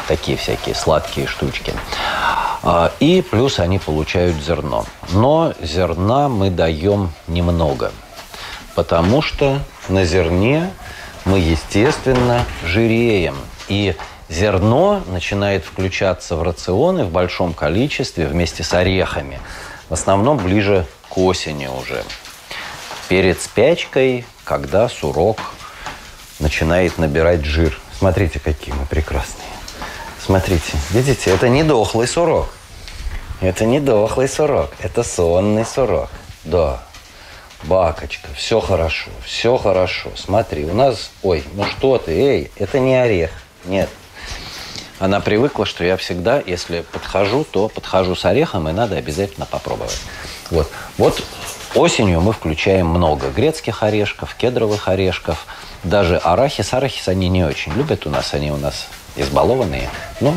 такие 0.07 0.39
всякие 0.39 0.77
сладкие 0.77 1.27
штучки. 1.27 1.75
А, 2.63 2.93
и 3.01 3.23
плюс 3.23 3.59
они 3.59 3.81
получают 3.81 4.37
зерно. 4.37 4.87
Но 5.11 5.53
зерна 5.61 6.29
мы 6.29 6.51
даем 6.51 7.13
немного, 7.27 7.91
потому 8.77 9.21
что 9.21 9.59
на 9.89 10.05
зерне 10.05 10.71
мы, 11.25 11.41
естественно, 11.41 12.45
жиреем. 12.65 13.35
И 13.69 13.95
зерно 14.29 15.03
начинает 15.07 15.65
включаться 15.65 16.37
в 16.37 16.43
рационы 16.43 17.05
в 17.05 17.11
большом 17.11 17.55
количестве 17.55 18.27
вместе 18.27 18.63
с 18.63 18.73
орехами. 18.75 19.41
В 19.89 19.95
основном 19.95 20.39
ближе 20.39 20.87
к 21.09 21.19
осени 21.19 21.67
уже. 21.67 22.05
Перед 23.09 23.41
спячкой, 23.41 24.25
когда 24.45 24.89
сурок 24.89 25.39
начинает 26.41 26.99
набирать 26.99 27.45
жир. 27.45 27.79
Смотрите, 27.99 28.41
какие 28.41 28.75
мы 28.75 28.87
прекрасные. 28.87 29.47
Смотрите, 30.25 30.73
видите, 30.91 31.31
это 31.31 31.49
не 31.49 31.63
дохлый 31.63 32.09
сурок. 32.09 32.49
Это 33.41 33.67
не 33.67 33.79
дохлый 33.79 34.29
сурок, 34.29 34.71
это 34.81 35.03
сонный 35.03 35.67
сурок. 35.67 36.09
Да, 36.45 36.83
бакочка, 37.65 38.29
все 38.35 38.61
хорошо, 38.61 39.11
все 39.23 39.59
хорошо. 39.59 40.11
Смотри, 40.17 40.65
у 40.65 40.75
нас, 40.75 41.11
ой, 41.23 41.45
ну 41.55 41.65
что 41.65 41.99
ты, 41.99 42.13
эй, 42.13 42.51
это 42.57 42.79
не 42.79 42.95
орех. 42.95 43.31
Нет, 43.65 43.89
она 44.99 45.21
привыкла, 45.21 45.67
что 45.67 45.85
я 45.85 45.97
всегда, 45.97 46.41
если 46.45 46.81
подхожу, 46.93 47.45
то 47.45 47.69
подхожу 47.69 48.15
с 48.15 48.25
орехом, 48.25 48.69
и 48.69 48.73
надо 48.73 48.97
обязательно 48.97 49.47
попробовать. 49.47 50.01
Вот, 50.51 50.71
вот 50.99 51.23
осенью 51.75 52.21
мы 52.21 52.33
включаем 52.33 52.87
много 52.87 53.29
грецких 53.31 53.83
орешков, 53.83 54.35
кедровых 54.35 54.89
орешков, 54.89 55.47
даже 55.83 56.17
арахис. 56.19 56.73
Арахис 56.73 57.09
они 57.09 57.29
не 57.29 57.45
очень 57.45 57.73
любят 57.73 58.07
у 58.07 58.11
нас, 58.11 58.35
они 58.35 58.53
у 58.53 58.57
нас 58.57 58.87
избалованные. 59.17 59.91
Но 60.21 60.35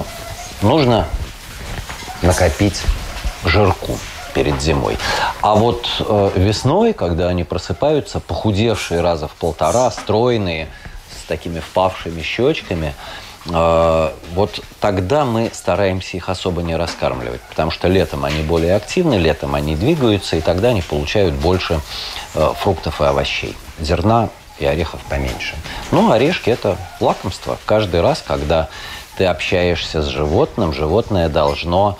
нужно 0.61 1.07
накопить 2.21 2.81
жирку 3.45 3.97
перед 4.33 4.61
зимой. 4.61 4.97
А 5.41 5.55
вот 5.55 5.87
э, 5.99 6.31
весной, 6.35 6.93
когда 6.93 7.27
они 7.27 7.43
просыпаются, 7.43 8.19
похудевшие 8.19 9.01
раза 9.01 9.27
в 9.27 9.31
полтора, 9.31 9.89
стройные, 9.91 10.67
такими 11.27 11.59
впавшими 11.59 12.21
щечками– 12.21 12.93
а, 13.53 14.13
вот 14.33 14.59
тогда 14.79 15.25
мы 15.25 15.49
стараемся 15.53 16.17
их 16.17 16.29
особо 16.29 16.61
не 16.61 16.75
раскармливать, 16.75 17.41
потому 17.41 17.71
что 17.71 17.87
летом 17.87 18.25
они 18.25 18.41
более 18.41 18.75
активны, 18.75 19.15
летом 19.15 19.55
они 19.55 19.75
двигаются, 19.75 20.35
и 20.35 20.41
тогда 20.41 20.69
они 20.69 20.81
получают 20.81 21.33
больше 21.35 21.79
э, 22.33 22.53
фруктов 22.59 23.01
и 23.01 23.05
овощей. 23.05 23.55
Зерна 23.79 24.29
и 24.59 24.65
орехов 24.65 24.99
поменьше. 25.09 25.55
Ну, 25.91 26.11
орешки– 26.11 26.49
это 26.49 26.77
лакомство. 26.99 27.57
Каждый 27.65 28.01
раз, 28.01 28.23
когда 28.25 28.69
ты 29.17 29.25
общаешься 29.25 30.01
с 30.01 30.07
животным, 30.07 30.73
животное 30.73 31.29
должно 31.29 31.97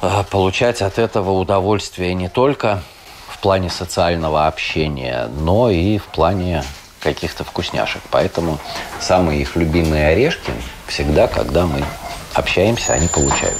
э, 0.00 0.24
получать 0.30 0.80
от 0.80 0.98
этого 0.98 1.32
удовольствие 1.32 2.14
не 2.14 2.28
только 2.28 2.82
в 3.28 3.38
плане 3.38 3.68
социального 3.68 4.46
общения, 4.46 5.28
но 5.40 5.68
и 5.68 5.98
в 5.98 6.04
плане 6.04 6.64
каких-то 7.00 7.44
вкусняшек. 7.44 8.02
Поэтому 8.10 8.58
самые 9.00 9.42
их 9.42 9.56
любимые 9.56 10.08
орешки 10.08 10.52
всегда, 10.86 11.28
когда 11.28 11.66
мы 11.66 11.82
общаемся, 12.34 12.92
они 12.94 13.08
получают. 13.08 13.58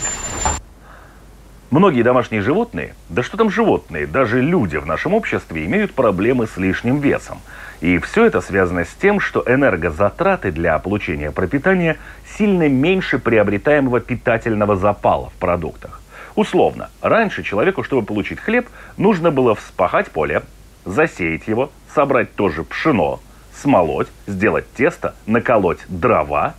Многие 1.70 2.02
домашние 2.02 2.40
животные, 2.40 2.94
да 3.10 3.22
что 3.22 3.36
там 3.36 3.50
животные, 3.50 4.06
даже 4.06 4.40
люди 4.40 4.78
в 4.78 4.86
нашем 4.86 5.12
обществе 5.12 5.66
имеют 5.66 5.92
проблемы 5.92 6.46
с 6.46 6.56
лишним 6.56 6.98
весом. 6.98 7.40
И 7.82 7.98
все 7.98 8.24
это 8.24 8.40
связано 8.40 8.84
с 8.84 8.94
тем, 9.00 9.20
что 9.20 9.44
энергозатраты 9.46 10.50
для 10.50 10.78
получения 10.78 11.30
пропитания 11.30 11.98
сильно 12.38 12.68
меньше 12.68 13.18
приобретаемого 13.18 14.00
питательного 14.00 14.76
запала 14.76 15.28
в 15.28 15.34
продуктах. 15.34 16.00
Условно, 16.36 16.88
раньше 17.02 17.42
человеку, 17.42 17.84
чтобы 17.84 18.02
получить 18.02 18.40
хлеб, 18.40 18.66
нужно 18.96 19.30
было 19.30 19.54
вспахать 19.54 20.10
поле, 20.10 20.42
засеять 20.86 21.46
его, 21.48 21.70
собрать 21.94 22.34
тоже 22.34 22.64
пшено, 22.64 23.20
смолоть, 23.60 24.08
сделать 24.26 24.66
тесто, 24.74 25.14
наколоть 25.26 25.80
дрова, 25.88 26.54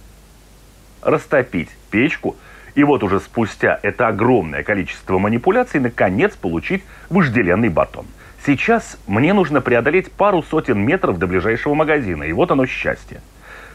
растопить 1.01 1.69
печку– 1.89 2.35
и 2.75 2.83
вот 2.83 3.03
уже 3.03 3.19
спустя 3.19 3.77
это 3.83 4.07
огромное 4.07 4.63
количество 4.63 5.17
манипуляций 5.17 5.81
наконец 5.81 6.35
получить 6.35 6.83
вожделенный 7.09 7.67
батон. 7.67 8.05
Сейчас 8.45 8.97
мне 9.05 9.33
нужно 9.33 9.59
преодолеть 9.59 10.11
пару 10.11 10.43
сотен 10.43 10.79
метров 10.79 11.19
до 11.19 11.27
ближайшего 11.27 11.73
магазина, 11.73 12.23
и 12.23 12.31
вот 12.31 12.51
оно 12.51 12.65
счастье. 12.65 13.21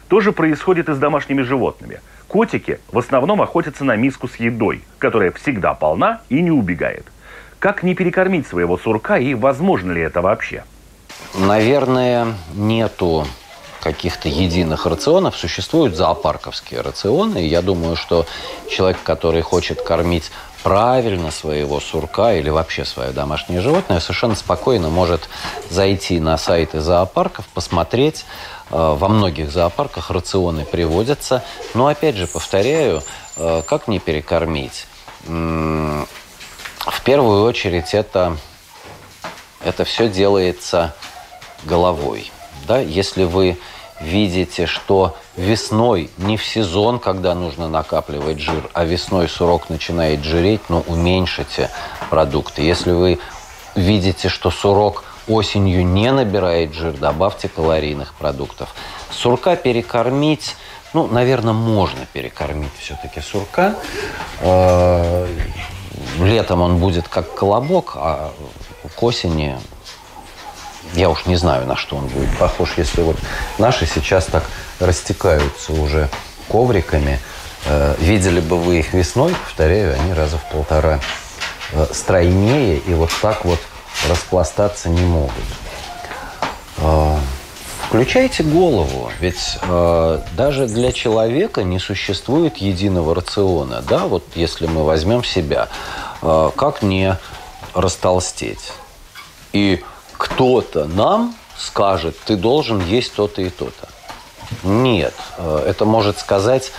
То 0.09 0.21
же 0.21 0.33
происходит 0.33 0.89
и 0.89 0.95
с 0.95 0.99
домашними 0.99 1.43
животными. 1.43 2.01
Котики 2.29 2.81
в 2.91 2.99
основном 2.99 3.43
охотятся 3.43 3.85
на 3.85 3.95
миску 3.97 4.27
с 4.27 4.37
едой, 4.37 4.83
которая 4.99 5.33
всегда 5.33 5.75
полна 5.75 6.23
и 6.31 6.41
не 6.41 6.51
убегает. 6.51 7.05
Как 7.59 7.83
не 7.83 7.95
перекормить 7.95 8.47
своего 8.47 8.79
сурка 8.79 9.19
и 9.19 9.35
возможно 9.35 9.93
ли 9.93 10.01
это 10.01 10.23
вообще? 10.23 10.65
Наверное, 11.33 12.35
нету 12.53 13.27
каких-то 13.85 14.29
единых 14.29 14.87
рационов. 14.87 15.37
Существуют 15.37 15.95
зоопарковские 15.95 16.81
рационы. 16.81 17.39
Я 17.47 17.61
думаю, 17.61 17.97
что 17.97 18.27
человек, 18.71 18.99
который 19.03 19.43
хочет 19.43 19.83
кормить 19.83 20.31
правильно 20.63 21.31
своего 21.31 21.79
сурка 21.79 22.33
или 22.33 22.49
вообще 22.49 22.87
свое 22.87 23.11
домашнее 23.13 23.61
животное, 23.61 24.01
совершенно 24.01 24.35
спокойно 24.35 24.89
может 24.89 25.29
зайти 25.69 26.19
на 26.19 26.39
сайты 26.39 26.81
зоопарков, 26.81 27.47
посмотреть. 27.49 28.25
Э, 28.71 28.97
во 28.99 29.09
многих 29.09 29.53
зоопарках 29.53 30.11
рационы 30.11 30.65
приводятся. 30.65 31.45
Но 31.75 31.87
опять 31.87 32.17
же, 32.17 32.27
повторяю, 32.27 33.03
э, 33.37 33.63
как 33.67 33.87
не 33.89 33.99
перекормить? 33.99 34.87
В 35.27 36.07
первую 37.05 37.45
очередь 37.45 37.95
это, 37.95 38.37
это 39.63 39.85
все 39.85 40.09
делается 40.09 40.95
головой. 41.65 42.31
Да? 42.67 42.79
Если 42.79 43.25
вы 43.25 43.59
видите, 44.01 44.67
что 44.67 45.17
весной 45.37 46.11
не 46.19 46.37
в 46.37 46.45
сезон, 46.45 46.99
когда 46.99 47.35
нужно 47.35 47.69
накапливать 47.69 48.39
жир, 48.39 48.69
а 48.73 48.85
весной 48.85 49.29
сурок 49.29 49.71
начинает 49.71 50.25
жиреть, 50.25 50.63
ну, 50.69 50.85
уменьшите 50.87 51.71
продукты. 52.11 52.63
Если 52.63 52.93
вы 52.93 53.19
видите, 53.75 54.29
что 54.29 54.51
сурок 54.51 55.05
осенью 55.29 55.87
не 55.87 56.11
набирает 56.13 56.75
жир, 56.75 56.93
добавьте 56.93 57.49
калорийных 57.49 58.15
продуктов. 58.15 58.75
Сурка 59.11 59.57
перекормить, 59.57 60.57
ну, 60.93 61.07
наверное, 61.07 61.55
можно 61.55 62.07
перекормить 62.13 62.73
все-таки 62.79 63.21
сурка. 63.21 63.75
Э, 64.41 65.27
летом 66.19 66.61
он 66.61 66.79
будет 66.79 67.09
как 67.09 67.35
колобок, 67.35 67.93
а 67.97 68.33
к 68.97 69.03
осени 69.03 69.57
я 70.93 71.11
уж 71.11 71.27
не 71.27 71.37
знаю, 71.37 71.67
на 71.67 71.77
что 71.77 71.97
он 71.97 72.07
будет 72.07 72.37
похож, 72.39 72.75
если 72.77 73.03
вот 73.03 73.17
наши 73.59 73.87
сейчас 73.87 74.27
так 74.27 74.45
растекаются 74.81 75.73
уже 75.73 76.09
ковриками. 76.49 77.19
Э, 77.67 77.95
видели 77.99 78.41
бы 78.41 78.59
вы 78.59 78.79
их 78.79 78.93
весной, 78.93 79.35
повторяю, 79.45 79.95
они 79.95 80.13
раза 80.13 80.39
в 80.39 80.51
полтора 80.51 81.01
э, 81.73 81.87
стройнее 81.93 82.79
и 82.79 82.95
вот 82.95 83.11
так 83.23 83.45
вот 83.45 83.59
распластаться 84.09 84.89
не 84.89 85.03
могут. 85.03 85.33
Э, 86.79 87.17
включайте 87.89 88.43
голову, 88.43 89.11
ведь 89.21 89.59
э, 89.63 90.21
даже 90.37 90.67
для 90.67 90.93
человека 90.93 91.63
не 91.63 91.79
существует 91.79 92.59
единого 92.59 93.15
рациона. 93.15 93.83
Да, 93.89 94.07
вот 94.07 94.25
если 94.35 94.67
мы 94.67 94.85
возьмем 94.85 95.25
себя, 95.25 95.69
э, 96.23 96.51
как 96.57 96.83
не 96.83 97.17
растолстеть? 97.75 98.73
И 99.53 99.83
кто-то 100.17 100.87
нам 100.87 101.35
скажет, 101.57 102.17
ты 102.25 102.37
должен 102.37 102.85
есть 102.85 103.15
то-то 103.15 103.43
и 103.43 103.51
то-то. 103.51 103.89
Нет, 104.63 105.15
э, 105.39 105.65
это 105.67 105.85
может 105.85 106.19
сказать 106.19 106.73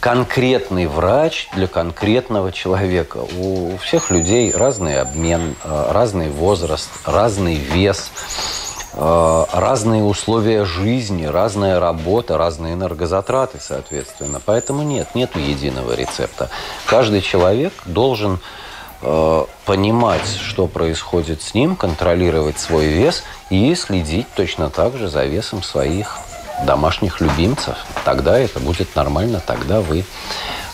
конкретный 0.00 0.86
врач 0.86 1.48
для 1.54 1.68
конкретного 1.68 2.50
человека. 2.50 3.18
У 3.38 3.76
всех 3.78 4.10
людей 4.10 4.50
разный 4.52 5.00
обмен, 5.00 5.54
э, 5.62 5.92
разный 5.92 6.28
возраст, 6.28 6.90
разный 7.04 7.54
вес, 7.54 8.10
э, 8.94 9.44
разные 9.52 10.02
условия 10.02 10.64
жизни, 10.64 11.24
разная 11.24 11.78
работа, 11.78 12.36
разные 12.36 12.74
энергозатраты, 12.74 13.58
соответственно. 13.60 14.40
Поэтому 14.44 14.82
нет, 14.82 15.14
нет 15.14 15.36
единого 15.36 15.92
рецепта. 15.92 16.50
Каждый 16.86 17.20
человек 17.20 17.72
должен 17.86 18.40
понимать, 19.02 20.26
что 20.40 20.68
происходит 20.68 21.42
с 21.42 21.54
ним, 21.54 21.74
контролировать 21.74 22.58
свой 22.58 22.86
вес 22.86 23.24
и 23.50 23.74
следить 23.74 24.26
точно 24.34 24.70
так 24.70 24.96
же 24.96 25.08
за 25.08 25.24
весом 25.24 25.62
своих 25.62 26.18
домашних 26.64 27.20
любимцев. 27.20 27.76
Тогда 28.04 28.38
это 28.38 28.60
будет 28.60 28.94
нормально, 28.94 29.42
тогда 29.44 29.80
вы 29.80 30.04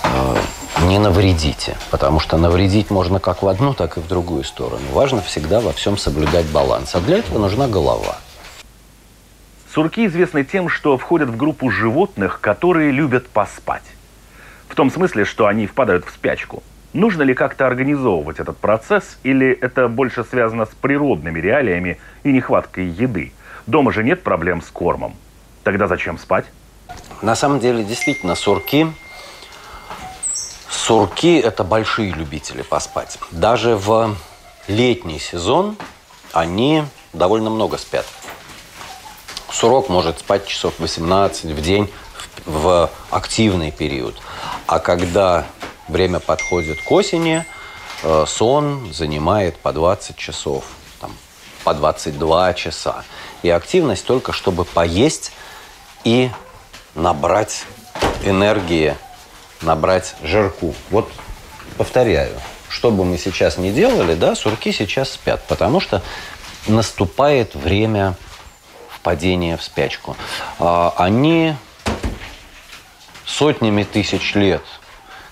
э, 0.03 0.37
не 0.83 0.99
навредите. 0.99 1.77
Потому 1.91 2.21
что 2.21 2.37
навредить 2.37 2.91
можно 2.91 3.19
как 3.19 3.43
в 3.43 3.49
одну, 3.49 3.73
так 3.73 3.97
и 3.97 4.01
в 4.01 4.07
другую 4.07 4.45
сторону. 4.45 4.83
Важно 4.93 5.23
всегда 5.23 5.61
во 5.61 5.73
всем 5.73 5.97
соблюдать 5.97 6.47
баланс. 6.47 6.95
А 6.95 7.01
для 7.01 7.19
этого 7.19 7.39
нужна 7.39 7.67
голова. 7.67 8.19
Сурки 9.73 10.07
известны 10.07 10.45
тем, 10.45 10.69
что 10.69 10.99
входят 10.99 11.31
в 11.31 11.37
группу 11.37 11.71
животных, 11.71 12.41
которые 12.41 12.91
любят 12.91 13.29
поспать. 13.29 13.85
В 14.69 14.75
том 14.75 14.91
смысле, 14.91 15.25
что 15.25 15.47
они 15.47 15.67
впадают 15.67 16.05
в 16.05 16.11
спячку– 16.11 16.63
Нужно 16.93 17.23
ли 17.23 17.35
как-то 17.35 17.67
организовывать 17.67 18.41
этот 18.41 18.57
процесс, 18.57 19.19
или 19.23 19.51
это 19.51 19.89
больше 19.89 20.25
связано 20.25 20.65
с 20.67 20.71
природными 20.71 21.39
реалиями 21.39 21.99
и 22.23 22.33
нехваткой 22.33 22.87
еды? 22.87 23.33
Дома 23.67 23.93
же 23.93 24.03
нет 24.03 24.23
проблем 24.23 24.63
с 24.63 24.71
кормом. 24.71 25.15
Тогда 25.65 25.87
зачем 25.87 26.19
спать? 26.19 26.47
На 27.21 27.35
самом 27.35 27.61
деле, 27.61 27.85
действительно, 27.85 28.35
сурки 28.35 28.87
Сурки– 30.89 31.39
это 31.45 31.65
большие 31.65 32.13
любители 32.13 32.63
поспать. 32.63 33.19
Даже 33.31 33.77
в 33.77 34.17
летний 34.69 35.19
сезон 35.19 35.77
они 36.33 36.85
довольно 37.13 37.51
много 37.51 37.77
спят. 37.77 38.07
Сурок 39.53 39.91
может 39.91 40.21
спать 40.21 40.47
часов 40.47 40.79
18 40.79 41.45
в 41.53 41.61
день 41.61 41.93
в 42.47 42.89
активный 43.11 43.71
период. 43.71 44.17
А 44.67 44.79
когда 44.79 45.45
время 45.89 46.21
подходит 46.21 46.81
к 46.83 46.91
осени, 46.91 47.45
э, 48.03 48.25
сон 48.27 48.93
занимает 48.93 49.57
по 49.59 49.73
20 49.73 50.17
часов, 50.17 50.65
там, 51.01 51.15
по 51.65 51.75
22 51.75 52.55
часа. 52.55 53.05
И 53.43 53.51
активность 53.51 54.05
только 54.05 54.33
чтобы 54.33 54.65
поесть 54.65 55.33
и 56.05 56.31
набрать 56.95 57.65
энергии, 58.25 58.97
набрать 59.63 60.15
жирку. 60.23 60.75
Вот 60.91 61.11
повторяю, 61.77 62.39
что 62.69 62.91
бы 62.91 63.05
мы 63.05 63.19
сейчас 63.19 63.59
ни 63.59 63.71
делали, 63.71 64.15
да, 64.15 64.35
сурки 64.35 64.73
сейчас 64.73 65.13
спят, 65.13 65.43
потому 65.49 65.81
что 65.81 66.03
наступает 66.67 67.55
время 67.55 68.15
впадения 68.91 69.57
в 69.57 69.63
спячку. 69.63 70.17
А, 70.59 70.93
они 70.97 71.55
сотнями 73.25 73.85
тысяч 73.85 74.35
лет 74.35 74.63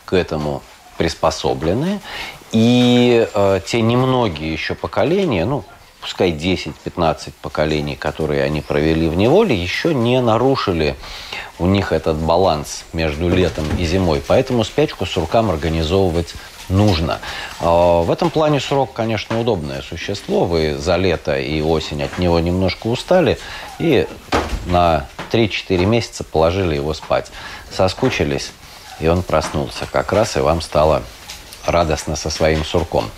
к 0.07 0.15
этому 0.15 0.63
приспособлены. 0.97 2.01
И 2.53 3.29
э, 3.35 3.61
те 3.67 3.83
немногие 3.83 4.53
еще 4.53 4.75
поколения, 4.75 5.45
ну, 5.45 5.65
пускай 6.01 6.31
10-15 6.31 7.33
поколений, 7.43 7.97
которые 7.97 8.45
они 8.45 8.63
провели 8.63 9.09
в 9.09 9.17
неволе, 9.17 9.55
еще 9.55 9.93
не 9.93 10.21
нарушили 10.23 10.97
у 11.59 11.67
них 11.67 11.93
этот 11.93 12.17
баланс 12.17 12.85
между 12.93 13.29
летом 13.29 13.65
и 13.79 13.85
зимой. 13.85 14.23
Поэтому 14.27 14.65
спячку 14.65 15.05
суркам 15.05 15.51
организовывать 15.51 16.35
нужно. 16.69 17.19
Э, 17.61 17.65
в 18.03 18.11
этом 18.11 18.31
плане 18.31 18.61
сурок, 18.61 18.93
конечно, 18.93 19.41
удобное 19.41 19.83
существо. 19.83 20.45
Вы 20.45 20.77
за 20.79 20.97
лето 20.97 21.39
и 21.39 21.61
осень 21.61 22.03
от 22.03 22.19
него 22.19 22.39
немножко 22.41 22.87
устали 22.87 23.39
и 23.79 24.07
на 24.67 25.07
3-4 25.33 25.85
месяца 25.85 26.25
положили 26.25 26.77
его 26.77 26.95
спать. 26.95 27.31
Соскучились, 27.71 28.53
и 29.01 29.09
он 29.09 29.23
проснулся 29.23 29.87
как 29.91 30.13
раз, 30.13 30.37
и 30.37 30.41
вам 30.41 30.61
стало 30.61 31.03
радостно 31.67 32.17
со 32.17 32.31
своим 32.31 32.65
сурком. 32.65 33.11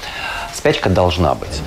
Спячка 0.54 0.88
должна 0.88 1.34
быть. 1.34 1.62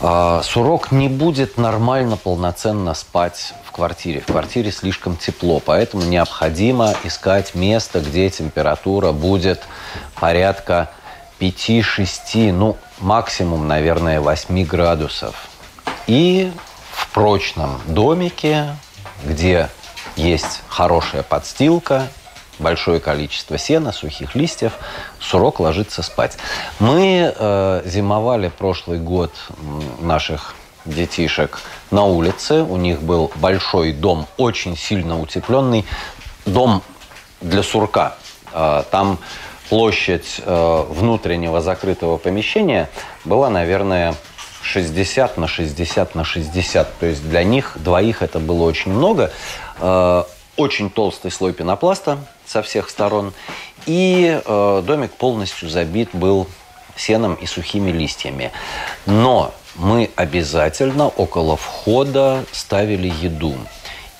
А, 0.00 0.42
сурок 0.42 0.92
не 0.92 1.08
будет 1.08 1.56
нормально, 1.56 2.16
полноценно 2.16 2.94
спать 2.94 3.54
в 3.64 3.72
квартире. 3.72 4.20
В 4.20 4.26
квартире 4.26 4.70
слишком 4.70 5.16
тепло, 5.16 5.60
поэтому 5.60 6.04
необходимо 6.04 6.94
искать 7.04 7.54
место, 7.54 8.00
где 8.00 8.30
температура 8.30 9.12
будет 9.12 9.62
порядка 10.14 10.90
5-6, 11.40 12.52
ну, 12.52 12.76
максимум, 13.00 13.66
наверное, 13.66 14.20
8 14.20 14.64
градусов. 14.64 15.34
И 16.06 16.52
в 16.92 17.08
прочном 17.08 17.80
домике, 17.86 18.76
где 19.24 19.68
есть 20.16 20.62
хорошая 20.68 21.22
подстилка, 21.22 22.08
большое 22.58 23.00
количество 23.00 23.58
сена, 23.58 23.92
сухих 23.92 24.34
листьев, 24.34 24.72
сурок 25.20 25.60
ложится 25.60 26.02
спать. 26.02 26.38
Мы 26.78 27.32
э, 27.34 27.82
зимовали 27.84 28.48
прошлый 28.48 28.98
год 28.98 29.32
наших 30.00 30.54
детишек 30.84 31.60
на 31.90 32.04
улице. 32.04 32.62
У 32.62 32.76
них 32.76 33.02
был 33.02 33.30
большой 33.36 33.92
дом, 33.92 34.26
очень 34.36 34.76
сильно 34.76 35.20
утепленный. 35.20 35.84
Дом 36.46 36.82
для 37.40 37.62
сурка. 37.62 38.14
Э, 38.52 38.82
там 38.90 39.18
площадь 39.68 40.40
э, 40.44 40.84
внутреннего 40.88 41.60
закрытого 41.60 42.16
помещения 42.16 42.88
была, 43.24 43.50
наверное, 43.50 44.14
60 44.62 45.36
на 45.36 45.46
60 45.46 46.14
на 46.14 46.24
60. 46.24 46.98
То 46.98 47.06
есть 47.06 47.28
для 47.28 47.44
них 47.44 47.76
двоих 47.76 48.22
это 48.22 48.38
было 48.38 48.64
очень 48.64 48.92
много. 48.92 49.30
Э, 49.80 50.24
очень 50.58 50.90
толстый 50.90 51.30
слой 51.30 51.54
пенопласта 51.54 52.18
со 52.44 52.62
всех 52.62 52.90
сторон. 52.90 53.32
И 53.86 54.38
э, 54.44 54.82
домик 54.84 55.12
полностью 55.12 55.70
забит 55.70 56.10
был 56.12 56.46
сеном 56.96 57.34
и 57.34 57.46
сухими 57.46 57.90
листьями. 57.90 58.50
Но 59.06 59.54
мы 59.76 60.10
обязательно 60.16 61.06
около 61.06 61.56
входа 61.56 62.44
ставили 62.52 63.10
еду. 63.22 63.54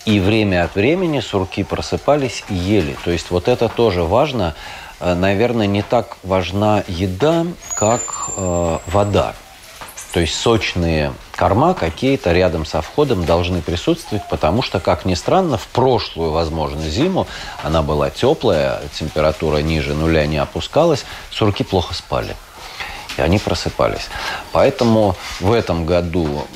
И 0.07 0.21
время 0.21 0.65
от 0.65 0.77
времени 0.77 1.21
сурки 1.21 1.65
просыпались 1.65 2.45
и 2.49 2.55
ели. 2.55 2.97
То 3.05 3.11
есть 3.11 3.31
вот 3.31 3.49
это 3.49 3.69
тоже 3.69 4.05
важно. 4.05 4.55
Э, 5.01 5.15
наверное, 5.15 5.67
не 5.67 5.83
так 5.83 6.17
важна 6.23 6.85
еда, 6.87 7.47
как 7.75 8.31
э, 8.37 8.79
вода. 8.87 9.35
То 10.13 10.21
есть 10.21 10.35
сочные 10.35 11.13
корма 11.37 11.75
какие-то 11.75 12.33
рядом 12.33 12.65
со 12.65 12.81
входом 12.81 13.27
должны 13.27 13.61
присутствовать, 13.61 14.23
потому 14.31 14.63
что, 14.63 14.81
как 14.81 15.05
ни 15.05 15.15
странно, 15.15 15.59
в 15.59 15.67
прошлую, 15.67 16.31
возможно, 16.31 16.81
зиму 16.89 17.27
она 17.63 17.83
была 17.83 18.09
теплая, 18.09 18.81
температура 18.99 19.59
ниже 19.59 19.95
нуля 19.95 20.27
не 20.27 20.39
опускалась, 20.39 21.05
сурки 21.31 21.63
плохо 21.63 21.93
спали. 21.93 22.37
И 23.19 23.21
они 23.21 23.39
просыпались. 23.39 24.09
Поэтому 24.53 25.17
в 25.41 25.53
этом 25.53 25.85
году 25.85 26.47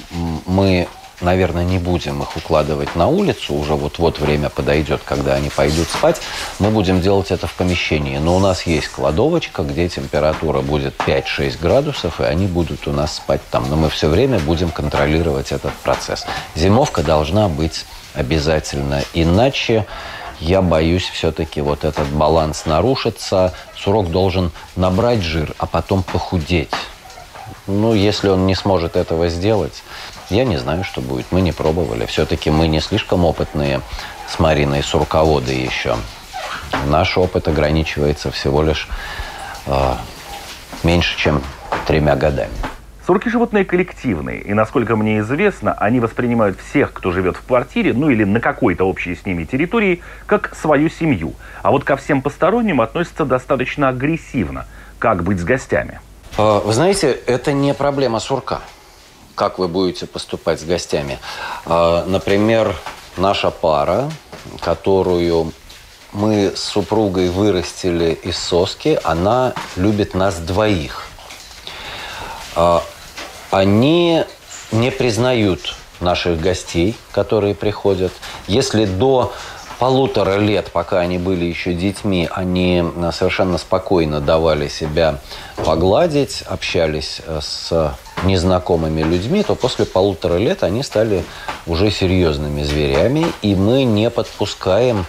мы 0.46 0.88
наверное, 1.22 1.64
не 1.64 1.78
будем 1.78 2.22
их 2.22 2.36
укладывать 2.36 2.94
на 2.96 3.08
улицу, 3.08 3.54
уже 3.54 3.74
вот-вот 3.74 4.18
время 4.18 4.48
подойдет, 4.48 5.02
когда 5.04 5.34
они 5.34 5.50
пойдут 5.50 5.88
спать, 5.88 6.20
мы 6.58 6.70
будем 6.70 7.00
делать 7.00 7.30
это 7.30 7.46
в 7.46 7.54
помещении. 7.54 8.18
Но 8.18 8.36
у 8.36 8.38
нас 8.38 8.66
есть 8.66 8.88
кладовочка, 8.88 9.62
где 9.62 9.88
температура 9.88 10.60
будет 10.60 10.94
5-6 10.98 11.60
градусов, 11.60 12.20
и 12.20 12.24
они 12.24 12.46
будут 12.46 12.86
у 12.88 12.92
нас 12.92 13.16
спать 13.16 13.40
там. 13.50 13.68
Но 13.70 13.76
мы 13.76 13.88
все 13.88 14.08
время 14.08 14.38
будем 14.40 14.70
контролировать 14.70 15.52
этот 15.52 15.72
процесс. 15.74 16.26
Зимовка 16.54 17.02
должна 17.02 17.48
быть 17.48 17.86
обязательно, 18.14 19.02
иначе 19.14 19.86
я 20.42 20.60
боюсь, 20.60 21.08
все-таки 21.08 21.60
вот 21.60 21.84
этот 21.84 22.08
баланс 22.08 22.66
нарушится. 22.66 23.54
Сурок 23.76 24.10
должен 24.10 24.50
набрать 24.74 25.22
жир, 25.22 25.54
а 25.58 25.66
потом 25.66 26.02
похудеть. 26.02 26.68
Ну, 27.68 27.94
если 27.94 28.28
он 28.28 28.46
не 28.46 28.56
сможет 28.56 28.96
этого 28.96 29.28
сделать, 29.28 29.84
я 30.32 30.44
не 30.44 30.56
знаю, 30.56 30.84
что 30.84 31.00
будет. 31.00 31.26
Мы 31.30 31.40
не 31.40 31.52
пробовали. 31.52 32.06
Все-таки 32.06 32.50
мы 32.50 32.66
не 32.68 32.80
слишком 32.80 33.24
опытные 33.24 33.80
с 34.28 34.38
Мариной 34.38 34.82
сурководы 34.82 35.52
еще. 35.52 35.96
Наш 36.86 37.18
опыт 37.18 37.48
ограничивается 37.48 38.30
всего 38.30 38.62
лишь 38.62 38.88
э, 39.66 39.94
меньше, 40.82 41.16
чем 41.18 41.42
тремя 41.86 42.16
годами. 42.16 42.52
Сурки 43.06 43.28
животные 43.28 43.64
коллективные, 43.64 44.40
и, 44.40 44.54
насколько 44.54 44.94
мне 44.94 45.18
известно, 45.18 45.72
они 45.72 45.98
воспринимают 45.98 46.58
всех, 46.60 46.92
кто 46.92 47.10
живет 47.10 47.36
в 47.36 47.44
квартире, 47.44 47.92
ну 47.92 48.10
или 48.10 48.22
на 48.22 48.40
какой-то 48.40 48.84
общей 48.84 49.16
с 49.16 49.26
ними 49.26 49.42
территории, 49.44 50.02
как 50.24 50.54
свою 50.54 50.88
семью. 50.88 51.34
А 51.62 51.72
вот 51.72 51.82
ко 51.82 51.96
всем 51.96 52.22
посторонним 52.22 52.80
относятся 52.80 53.24
достаточно 53.24 53.88
агрессивно. 53.88 54.66
Как 55.00 55.24
быть 55.24 55.40
с 55.40 55.44
гостями? 55.44 56.00
А, 56.38 56.60
вы 56.60 56.72
знаете, 56.72 57.10
это 57.10 57.52
не 57.52 57.74
проблема 57.74 58.20
сурка 58.20 58.60
как 59.42 59.58
вы 59.58 59.66
будете 59.66 60.06
поступать 60.06 60.60
с 60.60 60.62
гостями. 60.62 61.18
А, 61.66 62.04
например, 62.06 62.76
наша 63.16 63.50
пара, 63.50 64.08
которую 64.60 65.52
мы 66.12 66.52
с 66.54 66.62
супругой 66.62 67.28
вырастили 67.28 68.12
из 68.22 68.38
соски, 68.38 69.00
она 69.02 69.52
любит 69.74 70.14
нас 70.14 70.36
двоих. 70.36 71.08
А, 72.54 72.84
они 73.50 74.22
не 74.70 74.92
признают 74.92 75.74
наших 75.98 76.40
гостей, 76.40 76.96
которые 77.10 77.56
приходят. 77.56 78.12
Если 78.46 78.84
до 78.84 79.32
полутора 79.82 80.38
лет, 80.38 80.70
пока 80.70 81.00
они 81.00 81.18
были 81.18 81.44
еще 81.44 81.74
детьми, 81.74 82.28
они 82.30 82.84
совершенно 83.10 83.58
спокойно 83.58 84.20
давали 84.20 84.68
себя 84.68 85.18
погладить, 85.56 86.44
общались 86.46 87.20
э, 87.26 87.40
с 87.42 87.96
незнакомыми 88.22 89.02
людьми, 89.02 89.42
то 89.42 89.56
после 89.56 89.84
полутора 89.84 90.36
лет 90.36 90.62
они 90.62 90.84
стали 90.84 91.24
уже 91.66 91.90
серьезными 91.90 92.62
зверями, 92.62 93.26
и 93.42 93.56
мы 93.56 93.82
не 93.82 94.08
подпускаем 94.08 95.04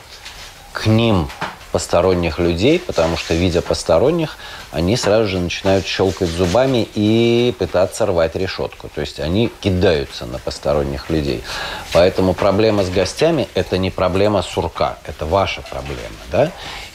к 0.71 0.87
ним 0.87 1.29
посторонних 1.73 2.37
людей, 2.37 2.77
потому 2.77 3.17
что, 3.17 3.33
видя 3.33 3.63
посторонних, 3.63 4.37
они 4.71 4.95
сразу 4.95 5.27
же 5.27 5.39
начинают 5.39 5.87
щелкать 5.87 6.29
зубами 6.29 6.87
и 6.93 7.53
пытаться 7.57 8.05
рвать 8.05 8.35
решетку. 8.35 8.89
То 8.93 9.01
есть 9.01 9.19
они 9.19 9.51
кидаются 9.59 10.27
на 10.27 10.37
посторонних 10.37 11.09
людей. 11.09 11.43
Поэтому 11.91 12.35
проблема 12.35 12.83
с 12.83 12.91
гостями– 12.91 13.47
это 13.55 13.79
не 13.79 13.89
проблема 13.89 14.43
сурка, 14.43 14.97
это 15.05 15.25
ваша 15.25 15.63
проблема. 15.63 16.21
Да? 16.31 16.51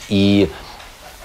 И 0.07 0.49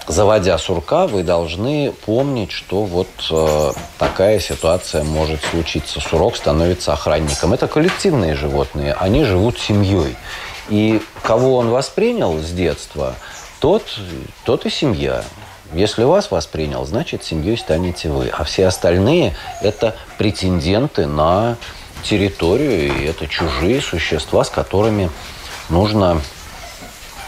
заводя 0.09 0.59
сурка, 0.59 1.07
вы 1.07 1.23
должны 1.23 1.93
помнить, 2.07 2.51
что 2.51 2.83
вот 2.83 3.09
э, 3.31 3.73
такая 3.99 4.41
ситуация 4.41 5.05
может 5.05 5.41
случиться. 5.45 6.01
Сурок 6.01 6.37
становится 6.37 6.93
охранником. 6.93 7.55
Это 7.55 7.69
коллективные 7.69 8.35
животные, 8.35 8.95
они 8.95 9.25
живут 9.25 9.61
семьей. 9.61 10.17
И 10.71 11.01
кого 11.23 11.57
он 11.57 11.69
воспринял 11.69 12.37
с 12.41 12.51
детства– 12.51 13.15
тот, 13.65 13.99
тот 14.45 14.67
и 14.67 14.69
семья. 14.69 15.25
Если 15.73 16.05
вас 16.05 16.31
воспринял, 16.31 16.85
значит, 16.85 17.25
семьей 17.25 17.57
станете 17.57 18.11
вы. 18.11 18.29
А 18.29 18.45
все 18.45 18.67
остальные– 18.67 19.35
это 19.63 19.97
претенденты 20.19 21.07
на 21.07 21.57
территорию, 22.03 22.95
и 22.95 23.07
это 23.07 23.27
чужие 23.27 23.81
существа, 23.81 24.45
с 24.45 24.51
которыми 24.51 25.09
нужно 25.71 26.21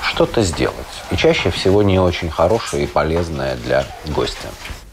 что-то 0.02 0.42
сделать. 0.42 0.76
И 1.10 1.16
чаще 1.16 1.48
всего 1.48 1.82
не 1.82 1.98
очень 1.98 2.28
хорошее 2.28 2.84
и 2.84 2.86
полезное 2.86 3.56
для 3.56 3.86
гостя. 4.08 4.48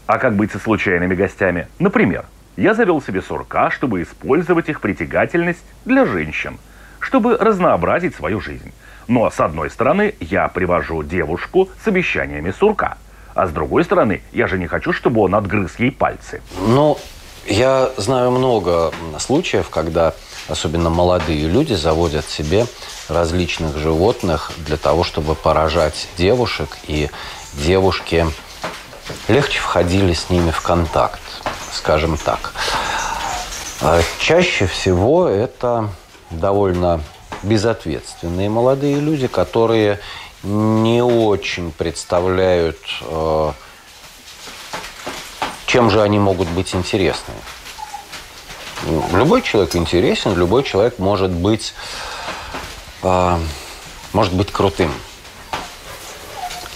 А 0.06 0.16
как 0.16 0.36
быть 0.36 0.50
со 0.50 0.58
случайными 0.58 1.14
гостями? 1.14 1.68
Например, 1.78 2.24
я 2.56 2.72
завел 2.72 3.02
себе 3.02 3.20
сурка, 3.20 3.70
чтобы 3.70 4.00
использовать 4.00 4.70
их 4.70 4.80
притягательность 4.80 5.66
для 5.84 6.06
женщин, 6.06 6.58
чтобы 7.00 7.36
разнообразить 7.36 8.14
свою 8.14 8.40
жизнь. 8.40 8.72
Но 9.06 9.30
с 9.30 9.40
одной 9.40 9.70
стороны, 9.70 10.14
я 10.20 10.48
привожу 10.48 11.02
девушку 11.02 11.68
с 11.82 11.88
обещаниями 11.88 12.52
сурка. 12.52 12.96
А 13.34 13.46
с 13.46 13.50
другой 13.50 13.84
стороны, 13.84 14.22
я 14.32 14.46
же 14.46 14.58
не 14.58 14.66
хочу, 14.66 14.92
чтобы 14.92 15.20
он 15.20 15.34
отгрыз 15.34 15.78
ей 15.78 15.90
пальцы. 15.90 16.40
Ну, 16.66 16.98
я 17.46 17.90
знаю 17.96 18.30
много 18.30 18.92
случаев, 19.18 19.68
когда 19.70 20.14
особенно 20.48 20.88
молодые 20.88 21.46
люди 21.46 21.74
заводят 21.74 22.26
себе 22.28 22.66
различных 23.08 23.76
животных 23.76 24.52
для 24.58 24.76
того, 24.76 25.04
чтобы 25.04 25.34
поражать 25.34 26.08
девушек, 26.16 26.78
и 26.86 27.10
девушки 27.54 28.26
легче 29.28 29.58
входили 29.58 30.12
с 30.12 30.30
ними 30.30 30.50
в 30.50 30.60
контакт, 30.62 31.20
скажем 31.72 32.16
так. 32.16 32.54
А 33.82 34.00
чаще 34.18 34.66
всего 34.66 35.28
это 35.28 35.90
довольно 36.30 37.00
безответственные 37.44 38.48
молодые 38.48 38.96
люди, 39.00 39.26
которые 39.26 40.00
не 40.42 41.02
очень 41.02 41.72
представляют, 41.72 42.78
э, 43.02 43.52
чем 45.66 45.90
же 45.90 46.02
они 46.02 46.18
могут 46.18 46.48
быть 46.48 46.74
интересны. 46.74 47.34
Любой 49.12 49.42
человек 49.42 49.76
интересен, 49.76 50.36
любой 50.36 50.62
человек 50.62 50.98
может 50.98 51.30
быть, 51.30 51.74
э, 53.02 53.38
может 54.12 54.34
быть 54.34 54.50
крутым. 54.52 54.92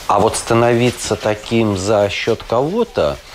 А 0.07 0.21
вот 0.21 0.37
становиться 0.37 1.17
таким 1.17 1.77
за 1.77 2.09
счет 2.09 2.43
кого-то– 2.43 3.19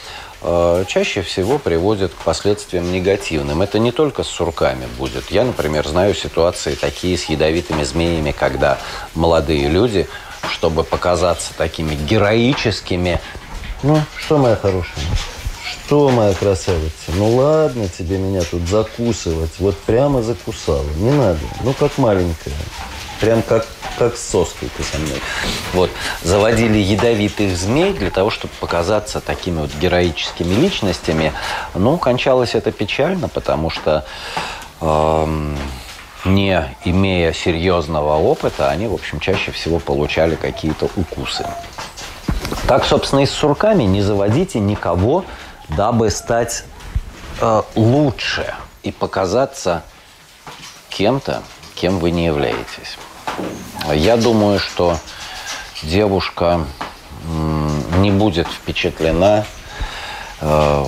чаще 0.88 1.21
всего 1.21 1.58
приводит 1.58 2.12
к 2.13 2.17
последствиям 2.17 2.91
негативным. 2.91 3.62
Это 3.62 3.79
не 3.79 3.91
только 3.91 4.23
с 4.23 4.27
сурками 4.27 4.88
будет. 4.97 5.32
Я, 5.32 5.43
например, 5.45 5.88
знаю 5.88 6.13
ситуации 6.13 6.75
такие 6.75 7.17
с 7.17 7.25
ядовитыми 7.25 7.84
змеями, 7.84 8.32
когда 8.32 8.77
молодые 9.15 9.69
люди, 9.69 10.08
чтобы 10.51 10.84
показаться 10.84 11.53
такими 11.58 11.95
героическими, 11.95 13.19
Ну, 13.84 14.01
что, 14.17 14.38
моя 14.38 14.56
хорошая? 14.56 15.03
Что, 15.63 16.10
моя 16.10 16.34
красавица? 16.34 17.12
Ну 17.15 17.36
ладно 17.36 17.89
тебе 17.89 18.17
меня 18.17 18.41
тут 18.43 18.67
закусывать. 18.67 19.51
Вот 19.60 19.77
прямо 19.79 20.21
закусала. 20.21 20.89
Не 20.95 21.12
надо. 21.12 21.39
Ну, 21.63 21.73
как 21.73 21.97
маленькая. 21.97 22.53
Прям 23.19 23.41
как, 23.41 23.67
как 23.97 24.17
с 24.17 24.29
соской 24.29 24.69
ты 24.75 24.84
со 24.84 24.97
мной. 24.97 25.21
Вот. 25.73 25.89
Заводили 26.23 26.77
ядовитых 26.77 27.56
змей 27.56 27.93
для 27.93 28.10
того, 28.10 28.29
чтобы 28.29 28.53
показаться 28.60 29.19
такими 29.21 29.60
вот 29.60 29.73
героическими 29.75 30.53
личностями. 30.53 31.34
Ну, 31.73 31.97
кончалось 31.97 32.56
это 32.56 32.71
печально, 32.71 33.27
потому 33.27 33.69
что 33.69 34.06
эм, 34.82 35.58
не 36.25 36.63
имея 36.86 37.34
серьезного 37.34 38.17
опыта, 38.17 38.69
они, 38.69 38.88
в 38.88 38.93
общем, 38.93 39.19
чаще 39.19 39.51
всего 39.51 39.79
получали 39.79 40.36
какие-то 40.36 40.89
укусы. 40.95 41.45
Так, 42.67 42.86
собственно, 42.86 43.21
и 43.21 43.25
с 43.25 43.32
сурками 43.32 43.84
не 43.84 44.01
заводите 44.01 44.60
никого, 44.60 45.25
дабы 45.69 46.10
стать 46.10 46.63
э, 47.41 47.62
лучше 47.75 48.53
и 48.84 48.91
показаться 48.91 49.84
кем-то, 50.89 51.43
кем 51.75 51.99
вы 51.99 52.12
не 52.12 52.25
являетесь. 52.25 52.97
Я 53.93 54.17
думаю, 54.17 54.60
что 54.60 54.98
девушка 55.82 56.65
не 57.98 58.12
будет 58.12 58.48
впечатлена 58.48 59.46
э, 60.41 60.86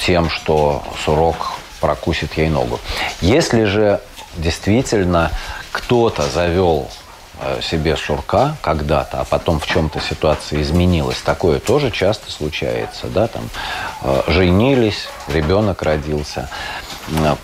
тем, 0.00 0.30
что 0.30 0.82
сурок 1.04 1.52
прокусит 1.80 2.36
ей 2.36 2.48
ногу. 2.48 2.78
Если 3.20 3.64
же 3.64 4.00
действительно 4.36 5.30
кто-то 5.72 6.28
завел 6.28 6.88
Э, 7.42 7.60
себе 7.62 7.96
сурка 7.96 8.56
когда-то, 8.60 9.20
а 9.20 9.24
потом 9.24 9.60
в 9.60 9.66
чем-то 9.66 9.98
ситуация 9.98 10.60
изменилась. 10.60 11.22
Такое 11.22 11.58
тоже 11.58 11.90
часто 11.90 12.30
случается, 12.30 13.06
да, 13.06 13.28
там 13.28 13.48
э, 14.02 14.22
женились, 14.28 15.08
ребенок 15.26 15.80
родился. 15.80 16.50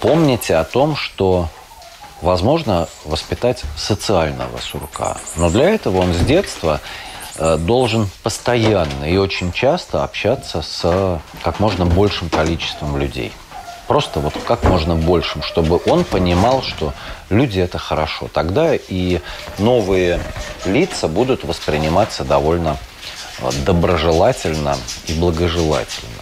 Помните 0.00 0.56
о 0.56 0.64
том, 0.64 0.96
что 0.96 1.48
возможно 2.22 2.88
воспитать 3.04 3.62
социального 3.76 4.58
сурка, 4.58 5.16
но 5.36 5.50
для 5.50 5.70
этого 5.70 5.98
он 5.98 6.14
с 6.14 6.20
детства 6.20 6.80
э, 7.36 7.56
должен 7.58 8.08
постоянно 8.22 9.04
и 9.04 9.16
очень 9.16 9.52
часто 9.52 10.04
общаться 10.04 10.62
с 10.62 11.20
как 11.42 11.60
можно 11.60 11.86
большим 11.86 12.30
количеством 12.30 12.96
людей– 12.96 13.32
просто 13.86 14.20
вот 14.20 14.34
как 14.46 14.64
можно 14.64 14.94
большим, 14.94 15.42
чтобы 15.42 15.80
он 15.86 16.04
понимал, 16.04 16.62
что 16.62 16.92
люди 17.30 17.60
это 17.60 17.78
хорошо. 17.78 18.28
Тогда 18.32 18.74
и 18.74 19.20
новые 19.58 20.20
лица 20.64 21.08
будут 21.08 21.44
восприниматься 21.44 22.24
довольно 22.24 22.76
э, 23.38 23.50
доброжелательно 23.64 24.76
и 25.06 25.14
благожелательно. 25.14 26.12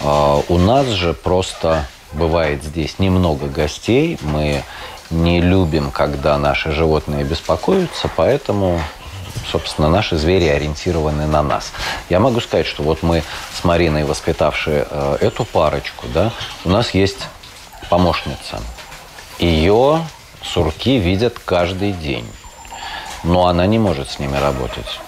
У 0.00 0.58
нас 0.58 0.86
же 0.86 1.12
просто 1.12 1.84
бывает 2.12 2.62
здесь 2.62 3.00
немного 3.00 3.48
гостей, 3.48 4.16
мы 4.22 4.62
не 5.10 5.40
любим, 5.40 5.90
когда 5.90 6.38
наши 6.38 6.72
животные 6.72 7.24
беспокоятся, 7.24 8.10
поэтому 8.14 8.80
собственно, 9.50 9.88
наши 9.88 10.16
звери 10.16 10.46
ориентированы 10.46 11.26
на 11.26 11.42
нас. 11.42 11.72
Я 12.10 12.20
могу 12.20 12.40
сказать, 12.40 12.66
что 12.66 12.82
вот 12.82 13.02
мы 13.02 13.22
с 13.54 13.64
Мариной, 13.64 14.04
воспитавшие 14.04 14.86
э, 14.90 15.18
эту 15.20 15.44
парочку, 15.44 16.06
да, 16.12 16.32
у 16.64 16.70
нас 16.70 16.90
есть 16.90 17.26
помощница. 17.88 18.60
Ее 19.38 20.04
сурки 20.42 20.98
видят 20.98 21.38
каждый 21.44 21.92
день, 21.92 22.28
но 23.24 23.46
она 23.46 23.66
не 23.66 23.78
может 23.78 24.10
с 24.10 24.18
ними 24.18 24.36
работать. 24.36 25.00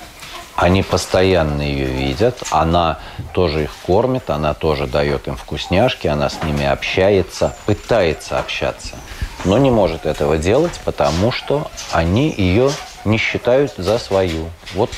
Они 0.56 0.82
постоянно 0.82 1.62
ее 1.62 1.86
видят, 1.86 2.42
она 2.50 2.98
тоже 3.32 3.64
их 3.64 3.70
кормит, 3.86 4.28
она 4.28 4.52
тоже 4.52 4.86
дает 4.86 5.26
им 5.26 5.36
вкусняшки, 5.36 6.06
она 6.06 6.28
с 6.28 6.42
ними 6.42 6.66
общается, 6.66 7.56
пытается 7.64 8.38
общаться, 8.38 8.96
но 9.44 9.58
не 9.58 9.70
может 9.70 10.06
этого 10.06 10.38
делать, 10.38 10.80
потому 10.84 11.32
что 11.32 11.70
они 11.92 12.32
ее 12.36 12.70
не 13.04 13.18
считают 13.18 13.74
за 13.76 13.98
свою. 13.98 14.50
Вот 14.74 14.90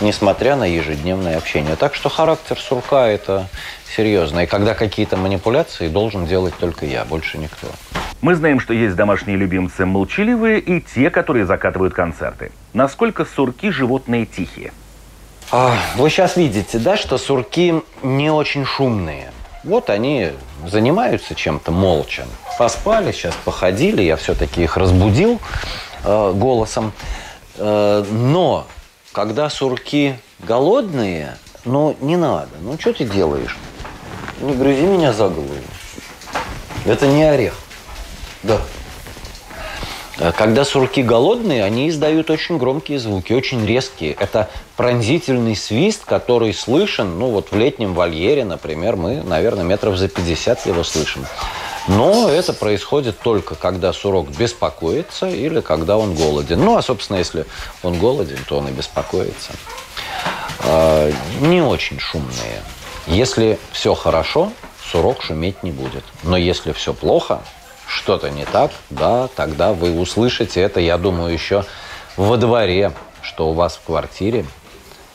несмотря 0.00 0.56
на 0.56 0.64
ежедневное 0.64 1.36
общение. 1.38 1.76
Так 1.76 1.94
что 1.94 2.08
характер 2.08 2.58
сурка– 2.58 3.06
это 3.08 3.48
серьезно. 3.96 4.40
И 4.40 4.46
когда 4.46 4.74
какие-то 4.74 5.16
манипуляции, 5.16 5.88
должен 5.88 6.26
делать 6.26 6.54
только 6.58 6.86
я, 6.86 7.04
больше 7.04 7.38
никто. 7.38 7.68
Мы 8.20 8.34
знаем, 8.34 8.60
что 8.60 8.74
есть 8.74 8.96
домашние 8.96 9.36
любимцы 9.36 9.86
молчаливые 9.86 10.60
и 10.60 10.80
те, 10.80 11.10
которые 11.10 11.46
закатывают 11.46 11.94
концерты. 11.94 12.52
Насколько 12.72 13.24
сурки 13.24 13.70
животные 13.70 14.26
тихие? 14.26 14.72
А, 15.52 15.74
вы 15.96 16.10
сейчас 16.10 16.36
видите, 16.36 16.78
да, 16.78 16.96
что 16.96 17.18
сурки 17.18 17.82
не 18.02 18.30
очень 18.30 18.64
шумные. 18.64 19.32
Вот 19.66 19.90
они 19.90 20.30
занимаются 20.64 21.34
чем-то 21.34 21.72
молча. 21.72 22.24
Поспали, 22.56 23.10
сейчас 23.10 23.34
походили, 23.44 24.00
я 24.00 24.16
все-таки 24.16 24.62
их 24.62 24.76
разбудил 24.76 25.40
э, 26.04 26.32
голосом. 26.34 26.92
Э, 27.56 28.04
но 28.08 28.68
когда 29.10 29.50
сурки 29.50 30.14
голодные, 30.38 31.36
ну 31.64 31.96
не 32.00 32.16
надо. 32.16 32.50
Ну 32.60 32.78
что 32.78 32.92
ты 32.92 33.04
делаешь? 33.04 33.58
Не 34.40 34.54
грызи 34.54 34.86
меня 34.86 35.12
за 35.12 35.28
голову. 35.28 35.50
Это 36.84 37.08
не 37.08 37.24
орех. 37.24 37.54
Да. 38.44 38.60
Э, 40.18 40.32
когда 40.32 40.64
сурки 40.64 41.02
голодные, 41.02 41.64
они 41.64 41.88
издают 41.88 42.30
очень 42.30 42.58
громкие 42.58 42.98
звуки, 42.98 43.32
очень 43.32 43.64
резкие. 43.66 44.12
Это 44.12 44.48
пронзительный 44.76 45.56
свист, 45.56 46.04
который 46.04 46.52
слышен, 46.54 47.18
ну 47.18 47.30
вот 47.30 47.50
в 47.50 47.56
летнем 47.56 47.94
вольере, 47.94 48.44
например, 48.44 48.96
мы, 48.96 49.22
наверное, 49.22 49.64
метров 49.64 49.96
за 49.96 50.08
50 50.08 50.66
его 50.66 50.84
слышим. 50.84 51.26
Но 51.88 52.28
это 52.28 52.52
происходит 52.52 53.18
только 53.20 53.54
когда 53.54 53.92
сурок 53.92 54.28
беспокоится 54.30 55.28
или 55.28 55.60
когда 55.60 55.96
он 55.96 56.14
голоден. 56.14 56.60
Ну, 56.60 56.76
а, 56.76 56.82
собственно, 56.82 57.18
если 57.18 57.46
он 57.82 57.98
голоден, 57.98 58.38
то 58.48 58.58
он 58.58 58.68
и 58.68 58.72
беспокоится. 58.72 59.52
А, 60.60 61.12
не 61.40 61.62
очень 61.62 62.00
шумные. 62.00 62.62
Если 63.06 63.58
все 63.70 63.94
хорошо, 63.94 64.52
сурок 64.90 65.22
шуметь 65.22 65.62
не 65.62 65.70
будет. 65.70 66.02
Но 66.24 66.36
если 66.36 66.72
все 66.72 66.92
плохо, 66.92 67.40
что-то 67.86 68.30
не 68.30 68.44
так, 68.44 68.70
да, 68.90 69.28
тогда 69.28 69.72
вы 69.72 69.98
услышите 69.98 70.60
это, 70.60 70.80
я 70.80 70.98
думаю, 70.98 71.32
еще 71.32 71.64
во 72.16 72.36
дворе, 72.36 72.92
что 73.22 73.50
у 73.50 73.52
вас 73.52 73.76
в 73.76 73.86
квартире 73.86 74.44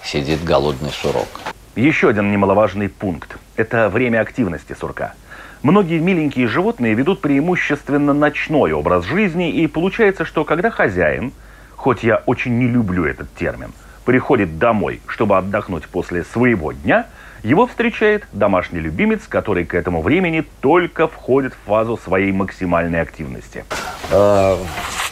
сидит 0.03 0.43
голодный 0.43 0.91
сурок. 0.91 1.27
Еще 1.75 2.09
один 2.09 2.31
немаловажный 2.31 2.89
пункт– 2.89 3.37
это 3.55 3.89
время 3.89 4.21
активности 4.21 4.75
сурка– 4.79 5.13
Многие 5.63 5.99
миленькие 5.99 6.47
животные 6.47 6.95
ведут 6.95 7.21
преимущественно 7.21 8.13
ночной 8.13 8.71
образ 8.71 9.05
жизни, 9.05 9.51
и 9.51 9.67
получается, 9.67 10.25
что 10.25 10.43
когда 10.43 10.71
хозяин, 10.71 11.33
хоть 11.75 12.01
я 12.01 12.23
очень 12.25 12.57
не 12.57 12.67
люблю 12.67 13.05
этот 13.05 13.31
термин, 13.35 13.71
приходит 14.03 14.57
домой, 14.57 15.01
чтобы 15.05 15.37
отдохнуть 15.37 15.87
после 15.87 16.23
своего 16.23 16.71
дня, 16.71 17.05
его 17.43 17.65
встречает 17.65 18.25
домашний 18.33 18.79
любимец, 18.79 19.21
который 19.27 19.65
к 19.65 19.73
этому 19.73 20.01
времени 20.01 20.45
только 20.61 21.07
входит 21.07 21.53
в 21.53 21.67
фазу 21.67 21.97
своей 21.97 22.31
максимальной 22.31 23.01
активности. 23.01 23.65
Э, 24.11 24.57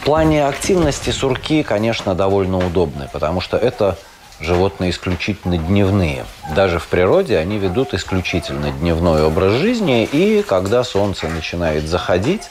плане 0.04 0.46
активности 0.46 1.10
сурки, 1.10 1.62
конечно, 1.62 2.14
довольно 2.14 2.58
удобны, 2.58 3.08
потому 3.12 3.40
что 3.40 3.56
это 3.56 3.98
животные 4.40 4.90
исключительно 4.90 5.58
дневные. 5.58 6.24
Даже 6.54 6.78
в 6.78 6.86
природе 6.86 7.36
они 7.36 7.58
ведут 7.58 7.94
исключительно 7.94 8.70
дневной 8.70 9.24
образ 9.24 9.54
жизни, 9.54 10.04
и 10.04 10.42
когда 10.42 10.84
солнце 10.84 11.28
начинает 11.28 11.86
заходить, 11.86 12.48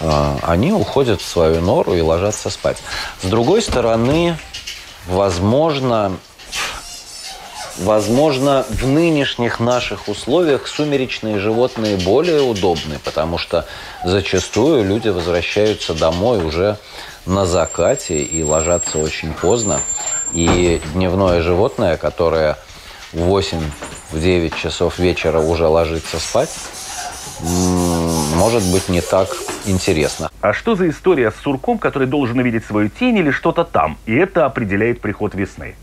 э, 0.00 0.36
они 0.42 0.72
уходят 0.72 1.20
в 1.20 1.26
свою 1.26 1.60
нору 1.60 1.94
и 1.94 2.00
ложатся 2.00 2.50
спать. 2.50 2.82
С 3.22 3.26
другой 3.26 3.62
стороны, 3.62 4.36
возможно, 5.06 6.16
Возможно, 7.80 8.66
в 8.68 8.88
нынешних 8.88 9.60
наших 9.60 10.08
условиях 10.08 10.66
сумеречные 10.66 11.38
животные 11.38 11.96
более 11.96 12.42
удобны, 12.42 12.98
потому 13.04 13.38
что 13.38 13.66
зачастую 14.04 14.84
люди 14.84 15.08
возвращаются 15.08 15.94
домой 15.94 16.44
уже 16.44 16.76
на 17.24 17.46
закате 17.46 18.20
и 18.20 18.42
ложатся 18.42 18.98
очень 18.98 19.32
поздно. 19.32 19.80
И 20.32 20.80
дневное 20.92 21.40
животное, 21.40 21.96
которое 21.96 22.56
в 23.12 23.38
8-9 24.12 24.56
часов 24.60 24.98
вечера 24.98 25.38
уже 25.38 25.68
ложится 25.68 26.18
спать, 26.18 26.50
может 28.34 28.64
быть 28.72 28.88
не 28.88 29.00
так 29.00 29.28
интересно. 29.66 30.30
А 30.40 30.52
что 30.52 30.74
за 30.74 30.90
история 30.90 31.30
с 31.30 31.36
сурком, 31.42 31.78
который 31.78 32.08
должен 32.08 32.40
увидеть 32.40 32.64
свою 32.64 32.88
тень 32.88 33.18
или 33.18 33.30
что-то 33.30 33.62
там, 33.62 33.98
и 34.06 34.16
это 34.16 34.46
определяет 34.46 35.00
приход 35.00 35.36
весны? 35.36 35.76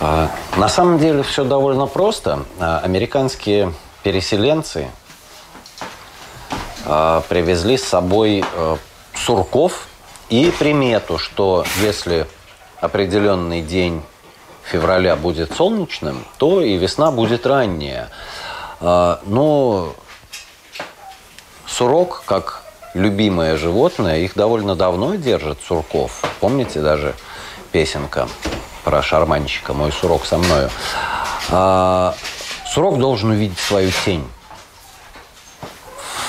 А, 0.00 0.30
на 0.56 0.68
самом 0.68 0.98
деле 0.98 1.22
все 1.22 1.44
довольно 1.44 1.86
просто. 1.86 2.44
А, 2.58 2.80
американские 2.80 3.72
переселенцы 4.02 4.90
а, 6.84 7.22
привезли 7.28 7.76
с 7.76 7.84
собой 7.84 8.44
сурков 9.14 9.86
и 10.28 10.52
примету, 10.58 11.18
что 11.18 11.64
если 11.80 12.26
определенный 12.80 13.62
день 13.62 14.02
февраля 14.64 15.16
будет 15.16 15.54
солнечным, 15.54 16.24
то 16.38 16.60
и 16.60 16.76
весна 16.76 17.10
будет 17.10 17.46
ранняя. 17.46 18.10
Но 18.80 19.94
сурок, 21.66 22.24
как 22.26 22.62
любимое 22.94 23.56
животное, 23.56 24.18
их 24.18 24.34
довольно 24.34 24.74
давно 24.74 25.14
держат, 25.14 25.58
сурков. 25.66 26.22
Помните 26.40 26.80
даже 26.80 27.14
песенка 27.74 28.28
про 28.84 29.02
шарманщика 29.02 29.74
«Мой 29.74 29.90
сурок 29.90 30.26
со 30.26 30.38
мною». 30.38 30.70
А, 31.50 32.14
сурок 32.72 33.00
должен 33.00 33.30
увидеть 33.30 33.58
свою 33.58 33.90
тень. 34.04 34.24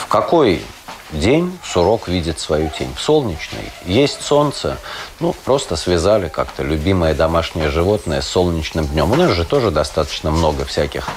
В 0.01 0.07
какой 0.07 0.63
день 1.11 1.55
сурок 1.63 2.07
видит 2.07 2.39
свою 2.39 2.69
тень? 2.69 2.91
В 2.95 2.99
солнечный. 2.99 3.71
Есть 3.85 4.23
солнце, 4.23 4.79
ну, 5.19 5.35
просто 5.45 5.75
связали 5.75 6.29
как-то 6.29 6.63
любимое 6.63 7.13
домашнее 7.13 7.69
животное 7.69 8.21
с 8.21 8.27
солнечным 8.27 8.87
днем. 8.87 9.11
У 9.11 9.15
нас 9.15 9.29
же 9.29 9.45
тоже 9.45 9.69
достаточно 9.69 10.31
много 10.31 10.65
всяких 10.65 11.07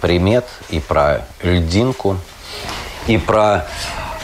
примет 0.00 0.46
и 0.68 0.78
про 0.78 1.26
льдинку, 1.42 2.18
и 3.08 3.18
про 3.18 3.66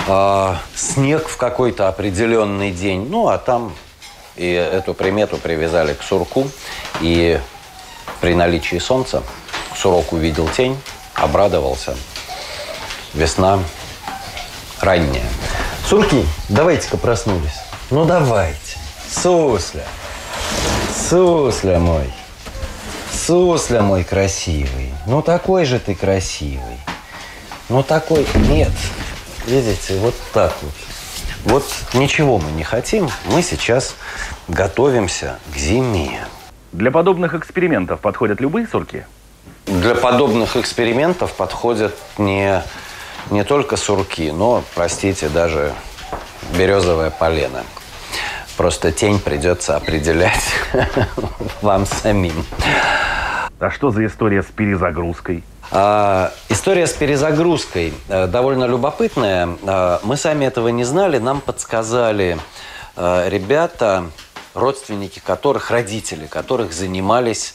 э, 0.07 0.55
снег 0.77 1.27
в 1.27 1.37
какой-то 1.37 1.89
определенный 1.89 2.71
день. 2.71 3.09
Ну, 3.11 3.27
а 3.27 3.39
там 3.39 3.73
и 4.39 4.53
эту 4.53 4.95
примету 4.95 5.37
привязали 5.37 5.95
к 5.95 6.03
сурку. 6.03 6.49
И 7.01 7.41
при 8.21 8.35
наличии 8.35 8.79
солнца 8.79 9.23
сурок 9.77 10.13
увидел 10.13 10.49
тень, 10.49 10.79
обрадовался. 11.15 11.97
Весна 13.15 13.59
ранняя. 14.81 15.27
Сурки, 15.87 16.25
давайте-ка 16.49 16.97
проснулись. 16.97 17.61
Ну, 17.91 18.05
давайте. 18.05 18.79
Сусля. 19.11 19.85
Сусля 21.09 21.79
мой. 21.79 22.13
Сусля 23.13 23.81
мой 23.83 24.05
красивый. 24.05 24.93
Ну, 25.07 25.23
такой 25.23 25.65
же 25.65 25.79
ты 25.79 25.95
красивый. 25.95 26.79
Ну, 27.69 27.83
такой... 27.83 28.27
Нет. 28.35 28.73
Видите, 29.47 29.99
вот 29.99 30.15
так 30.33 30.55
вот. 30.63 30.73
Вот 31.45 31.65
ничего 31.95 32.39
мы 32.39 32.51
не 32.53 32.65
хотим. 32.65 33.09
Мы 33.27 33.43
сейчас 33.43 33.95
готовимся 34.49 35.39
к 35.53 35.57
зиме. 35.57 36.27
Для 36.73 36.91
подобных 36.91 37.35
экспериментов 37.35 38.01
подходят 38.01 38.41
любые 38.41 38.67
сурки? 38.67 39.05
Для 39.67 39.95
подобных 39.95 40.57
экспериментов 40.57 41.33
подходят 41.33 41.95
не, 42.17 42.63
не 43.31 43.45
только 43.45 43.77
сурки, 43.77 44.31
но, 44.31 44.65
простите, 44.75 45.29
даже 45.29 45.73
березовое 46.57 47.11
полено. 47.11 47.65
Просто 48.57 48.93
тень 48.93 49.21
придется 49.21 49.77
определять 49.77 50.43
вам 51.63 51.87
самим. 51.87 52.45
А 53.61 53.71
что 53.71 53.91
за 53.91 54.07
история 54.07 54.43
с 54.45 54.47
перезагрузкой? 54.47 55.43
А, 55.73 56.33
история 56.49 56.87
с 56.87 56.93
перезагрузкой 56.93 57.93
э, 58.09 58.29
довольно 58.29 58.65
любопытная. 58.65 59.49
А, 59.67 60.01
мы 60.05 60.17
сами 60.17 60.45
этого 60.45 60.69
не 60.69 60.85
знали, 60.85 61.19
нам 61.19 61.41
подсказали 61.41 62.39
а, 62.95 63.29
ребята, 63.29 64.05
родственники 64.55 65.19
которых, 65.19 65.73
родители 65.73 66.27
которых 66.27 66.73
занимались 66.73 67.55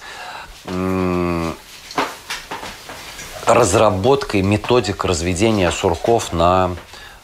разработкой 3.46 4.42
методик 4.42 5.04
разведения 5.06 5.72
сурков 5.72 6.34
на 6.34 6.72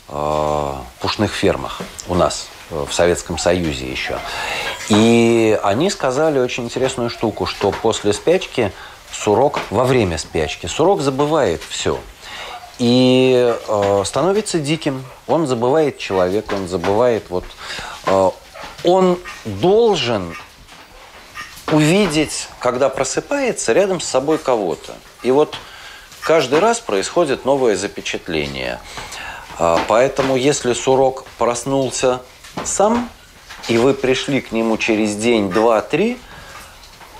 э, 0.08 0.74
пушных 1.02 1.34
фермах 1.34 1.82
у 2.08 2.15
нас 2.15 2.50
в 2.70 2.92
Советском 2.92 3.38
Союзе 3.38 3.89
еще. 3.89 4.20
И 4.89 5.58
они 5.63 5.89
сказали 5.91 6.39
очень 6.39 6.65
интересную 6.65 7.10
штуку, 7.10 7.45
что 7.45 7.71
после 7.71 8.12
спячки 8.12 8.71
сурок, 9.12 9.60
во 9.69 9.86
время 9.86 10.17
спячки, 10.17 10.65
сурок 10.65 11.02
забывает 11.02 11.62
все. 11.67 11.99
И 12.80 13.56
э, 13.67 14.04
становится 14.06 14.58
диким. 14.58 15.06
Он 15.28 15.45
забывает 15.45 15.97
человека, 15.97 16.56
он 16.56 16.67
забывает 16.67 17.30
вот... 17.30 17.45
Э, 18.08 18.32
он 18.84 19.19
должен 19.43 20.36
увидеть, 21.71 22.47
когда 22.60 22.88
просыпается, 22.89 23.73
рядом 23.73 23.99
с 23.99 24.06
собой 24.06 24.38
кого-то. 24.38 24.95
И 25.21 25.32
вот 25.32 25.56
каждый 26.21 26.60
раз 26.60 26.80
происходит 26.80 27.45
новое 27.45 27.75
запечатление. 27.75 28.80
Э, 29.60 29.78
поэтому 29.88 30.36
если 30.36 30.73
сурок 30.73 31.25
проснулся 31.38 32.21
сам, 32.63 33.10
и 33.67 33.78
вы 33.78 33.93
пришли 33.93 34.41
к 34.41 34.52
нему 34.52 34.78
через 34.78 35.15
день, 35.15 35.50
два, 35.50 35.82
три, 35.82 36.17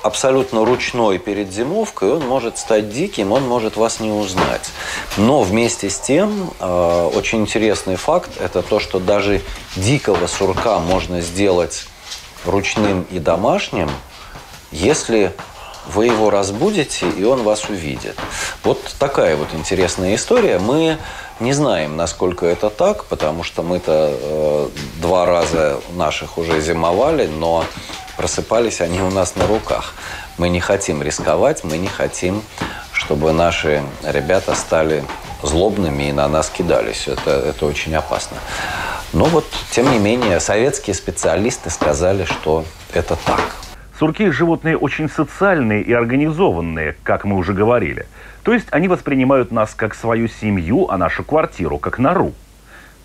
абсолютно 0.04 0.66
ручной 0.66 1.20
перед 1.20 1.52
зимовкой, 1.52 2.14
он 2.14 2.28
может 2.28 2.58
стать 2.58 2.92
диким, 2.92 3.32
он 3.32 3.48
может 3.48 3.76
вас 3.76 4.00
не 4.00 4.12
узнать. 4.12 4.70
Но 5.18 5.42
вместе 5.42 5.90
с 5.90 6.00
тем, 6.00 6.52
э, 6.60 7.10
очень 7.14 7.42
интересный 7.42 7.96
факт, 7.96 8.32
это 8.40 8.62
то, 8.62 8.80
что 8.80 9.00
даже 9.00 9.42
дикого 9.76 10.28
сурка 10.28 10.80
можно 10.80 11.22
сделать 11.22 11.86
ручным 12.46 13.06
и 13.12 13.20
домашним, 13.20 13.90
если 14.72 15.34
вы 15.94 16.06
его 16.06 16.30
разбудите, 16.30 17.10
и 17.10 17.24
он 17.24 17.44
вас 17.44 17.70
увидит. 17.70 18.16
Вот 18.64 18.80
такая 19.00 19.36
вот 19.36 19.48
интересная 19.54 20.16
история. 20.16 20.60
Мы 20.60 20.98
не 21.40 21.54
знаем, 21.54 21.98
насколько 21.98 22.46
это 22.46 22.70
так, 22.70 23.06
потому 23.06 23.44
что 23.44 23.64
мы-то 23.64 24.12
э, 24.12 24.70
два 25.02 25.26
раза 25.26 25.80
наших 25.96 26.38
уже 26.38 26.62
зимовали, 26.62 27.28
но 27.28 27.66
просыпались 28.18 28.82
они 28.82 29.02
у 29.02 29.10
нас 29.10 29.36
на 29.36 29.48
руках. 29.48 29.94
Мы 30.38 30.50
не 30.50 30.60
хотим 30.60 31.02
рисковать, 31.02 31.64
мы 31.64 31.78
не 31.78 31.88
хотим, 31.88 32.44
чтобы 32.92 33.32
наши 33.32 33.82
ребята 34.04 34.56
стали 34.56 35.04
злобными 35.42 36.10
и 36.10 36.12
на 36.12 36.28
нас 36.28 36.50
кидались. 36.50 37.08
Это, 37.08 37.32
это 37.32 37.66
очень 37.66 37.96
опасно. 37.96 38.38
Но 39.14 39.26
вот, 39.26 39.46
тем 39.72 39.92
не 39.92 39.98
менее, 39.98 40.40
советские 40.40 40.94
специалисты 40.94 41.70
сказали, 41.70 42.26
что 42.26 42.64
это 42.94 43.18
так. 43.26 43.56
Сурки– 44.00 44.30
животные 44.32 44.78
очень 44.78 45.10
социальные 45.10 45.82
и 45.82 45.92
организованные, 45.92 46.96
как 47.04 47.26
мы 47.26 47.36
уже 47.36 47.52
говорили. 47.52 48.06
То 48.44 48.54
есть 48.54 48.68
они 48.72 48.88
воспринимают 48.88 49.52
нас 49.52 49.76
как 49.76 49.94
свою 49.94 50.30
семью, 50.30 50.88
а 50.90 50.98
нашу 50.98 51.26
квартиру 51.26 51.78
как 51.80 52.00
нору. 52.00 52.32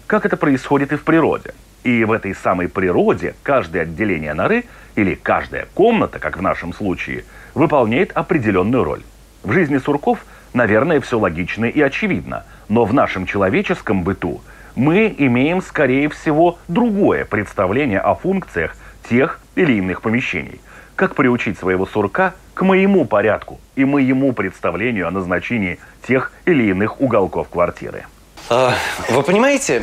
Как 0.06 0.24
это 0.24 0.36
происходит 0.36 0.92
и 0.92 0.96
в 0.96 1.02
природе. 1.02 1.52
И 1.82 2.04
в 2.04 2.12
этой 2.12 2.32
самой 2.32 2.68
природе 2.68 3.34
каждое 3.42 3.82
отделение 3.82 4.34
норы 4.34 4.66
или 4.94 5.16
каждая 5.16 5.66
комната, 5.74 6.20
как 6.20 6.38
в 6.38 6.42
нашем 6.42 6.72
случае, 6.72 7.24
выполняет 7.54 8.12
определенную 8.12 8.84
роль. 8.84 9.02
В 9.42 9.50
жизни 9.50 9.78
сурков, 9.78 10.20
наверное, 10.52 11.00
все 11.00 11.18
логично 11.18 11.64
и 11.64 11.80
очевидно, 11.80 12.44
но 12.68 12.84
в 12.84 12.94
нашем 12.94 13.26
человеческом 13.26 14.04
быту 14.04 14.42
мы 14.76 15.12
имеем, 15.18 15.60
скорее 15.60 16.08
всего, 16.08 16.56
другое 16.68 17.24
представление 17.24 17.98
о 17.98 18.14
функциях 18.14 18.76
тех 19.10 19.40
или 19.56 19.72
иных 19.72 20.00
помещений– 20.00 20.60
как 20.96 21.14
приучить 21.14 21.58
своего 21.58 21.86
сурка 21.86 22.34
к 22.54 22.62
моему 22.62 23.04
порядку 23.04 23.60
и 23.76 23.84
моему 23.84 24.32
представлению 24.32 25.08
о 25.08 25.10
назначении 25.10 25.78
тех 26.06 26.32
или 26.46 26.70
иных 26.70 27.00
уголков 27.00 27.48
квартиры? 27.48 28.06
А, 28.48 28.74
вы 29.08 29.22
понимаете, 29.22 29.82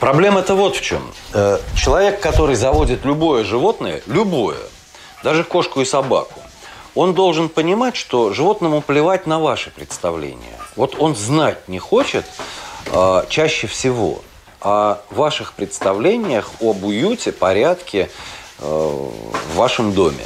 проблема-то 0.00 0.54
вот 0.54 0.76
в 0.76 0.82
чем. 0.82 1.02
Э, 1.34 1.58
человек, 1.76 2.20
который 2.20 2.56
заводит 2.56 3.04
любое 3.04 3.44
животное, 3.44 4.02
любое, 4.06 4.56
даже 5.22 5.44
кошку 5.44 5.80
и 5.80 5.84
собаку, 5.84 6.40
он 6.94 7.14
должен 7.14 7.48
понимать, 7.48 7.94
что 7.94 8.32
животному 8.32 8.80
плевать 8.80 9.26
на 9.26 9.38
ваши 9.38 9.70
представления. 9.70 10.58
Вот 10.74 10.96
он 10.98 11.14
знать 11.14 11.68
не 11.68 11.78
хочет 11.78 12.24
а, 12.92 13.24
чаще 13.28 13.66
всего 13.66 14.20
о 14.60 14.98
ваших 15.10 15.52
представлениях 15.52 16.50
об 16.60 16.82
уюте, 16.84 17.30
порядке 17.30 18.10
в 18.60 19.54
вашем 19.54 19.92
доме. 19.92 20.24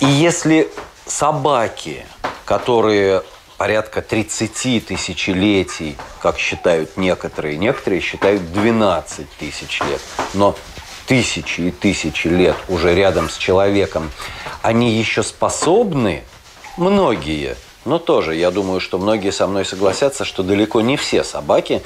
И 0.00 0.06
если 0.06 0.68
собаки, 1.06 2.06
которые 2.44 3.22
порядка 3.56 4.02
30 4.02 4.86
тысячелетий, 4.86 5.96
как 6.20 6.38
считают 6.38 6.96
некоторые, 6.96 7.56
некоторые 7.56 8.00
считают 8.00 8.52
12 8.52 9.26
тысяч 9.38 9.80
лет, 9.80 10.00
но 10.34 10.54
тысячи 11.06 11.60
и 11.62 11.70
тысячи 11.70 12.28
лет 12.28 12.56
уже 12.68 12.94
рядом 12.94 13.30
с 13.30 13.36
человеком, 13.36 14.10
они 14.62 14.92
еще 14.92 15.22
способны, 15.22 16.24
многие, 16.76 17.56
но 17.84 17.98
тоже, 17.98 18.34
я 18.34 18.50
думаю, 18.50 18.80
что 18.80 18.98
многие 18.98 19.30
со 19.30 19.46
мной 19.46 19.64
согласятся, 19.64 20.24
что 20.24 20.42
далеко 20.42 20.80
не 20.80 20.96
все 20.96 21.22
собаки 21.24 21.82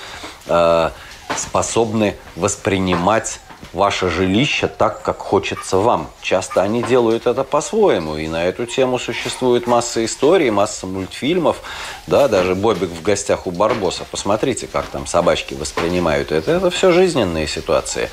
э, 0.46 0.90
способны 1.36 2.16
воспринимать 2.36 3.40
ваше 3.72 4.08
жилище 4.08 4.68
так, 4.68 5.02
как 5.02 5.18
хочется 5.18 5.78
вам. 5.78 6.08
Часто 6.22 6.62
они 6.62 6.82
делают 6.82 7.26
это 7.26 7.44
по-своему, 7.44 8.16
и 8.16 8.26
на 8.28 8.44
эту 8.44 8.66
тему 8.66 8.98
существует 8.98 9.66
масса 9.66 10.04
историй, 10.04 10.50
масса 10.50 10.86
мультфильмов, 10.86 11.58
да, 12.06 12.28
даже 12.28 12.54
Бобик 12.54 12.90
в 12.90 13.02
гостях 13.02 13.46
у 13.46 13.50
Барбоса. 13.50 14.04
Посмотрите, 14.10 14.66
как 14.66 14.86
там 14.86 15.06
собачки 15.06 15.54
воспринимают 15.54 16.32
это. 16.32 16.52
Это 16.52 16.70
все 16.70 16.92
жизненные 16.92 17.46
ситуации. 17.46 18.10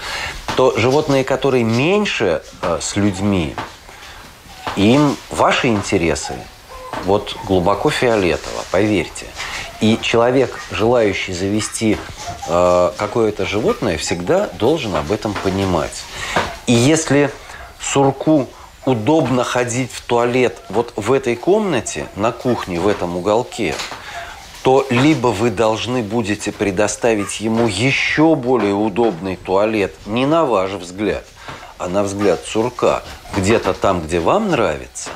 То 0.56 0.78
животные, 0.78 1.24
которые 1.24 1.64
меньше 1.64 2.42
э, 2.62 2.80
с 2.82 2.96
людьми, 2.96 3.56
Им 4.76 5.18
ваши 5.30 5.68
интересы 5.68 6.34
вот 7.06 7.36
глубоко 7.46 7.90
фиолетово, 7.90 8.64
поверьте. 8.72 9.26
И 9.80 10.00
человек, 10.02 10.60
желающий 10.72 11.34
завести 11.34 11.98
э, 12.48 12.92
какое-то 12.98 13.46
животное, 13.46 13.98
всегда 13.98 14.48
должен 14.60 14.96
об 14.96 15.12
этом 15.12 15.34
понимать. 15.34 16.04
И 16.66 16.74
если 16.74 17.32
сурку 17.80 18.48
удобно 18.86 19.44
ходить 19.44 19.92
в 19.92 20.02
туалет 20.02 20.62
вот 20.70 20.94
в 20.96 21.12
этой 21.12 21.36
комнате, 21.36 22.08
на 22.16 22.32
кухне, 22.32 22.80
в 22.80 22.88
этом 22.88 23.18
уголке, 23.18 23.76
то 24.64 24.86
либо 24.90 25.28
вы 25.28 25.50
должны 25.50 26.02
будете 26.02 26.52
предоставить 26.52 27.40
ему 27.40 27.68
еще 27.68 28.36
более 28.36 28.74
удобный 28.74 29.36
туалет, 29.36 29.94
не 30.06 30.26
на 30.26 30.46
ваш 30.46 30.72
взгляд, 30.72 31.24
а 31.78 31.88
на 31.88 32.04
взгляд 32.04 32.44
сурка, 32.46 33.04
где-то 33.36 33.74
там, 33.74 34.02
где 34.02 34.20
вам 34.20 34.50
нравится, 34.50 35.12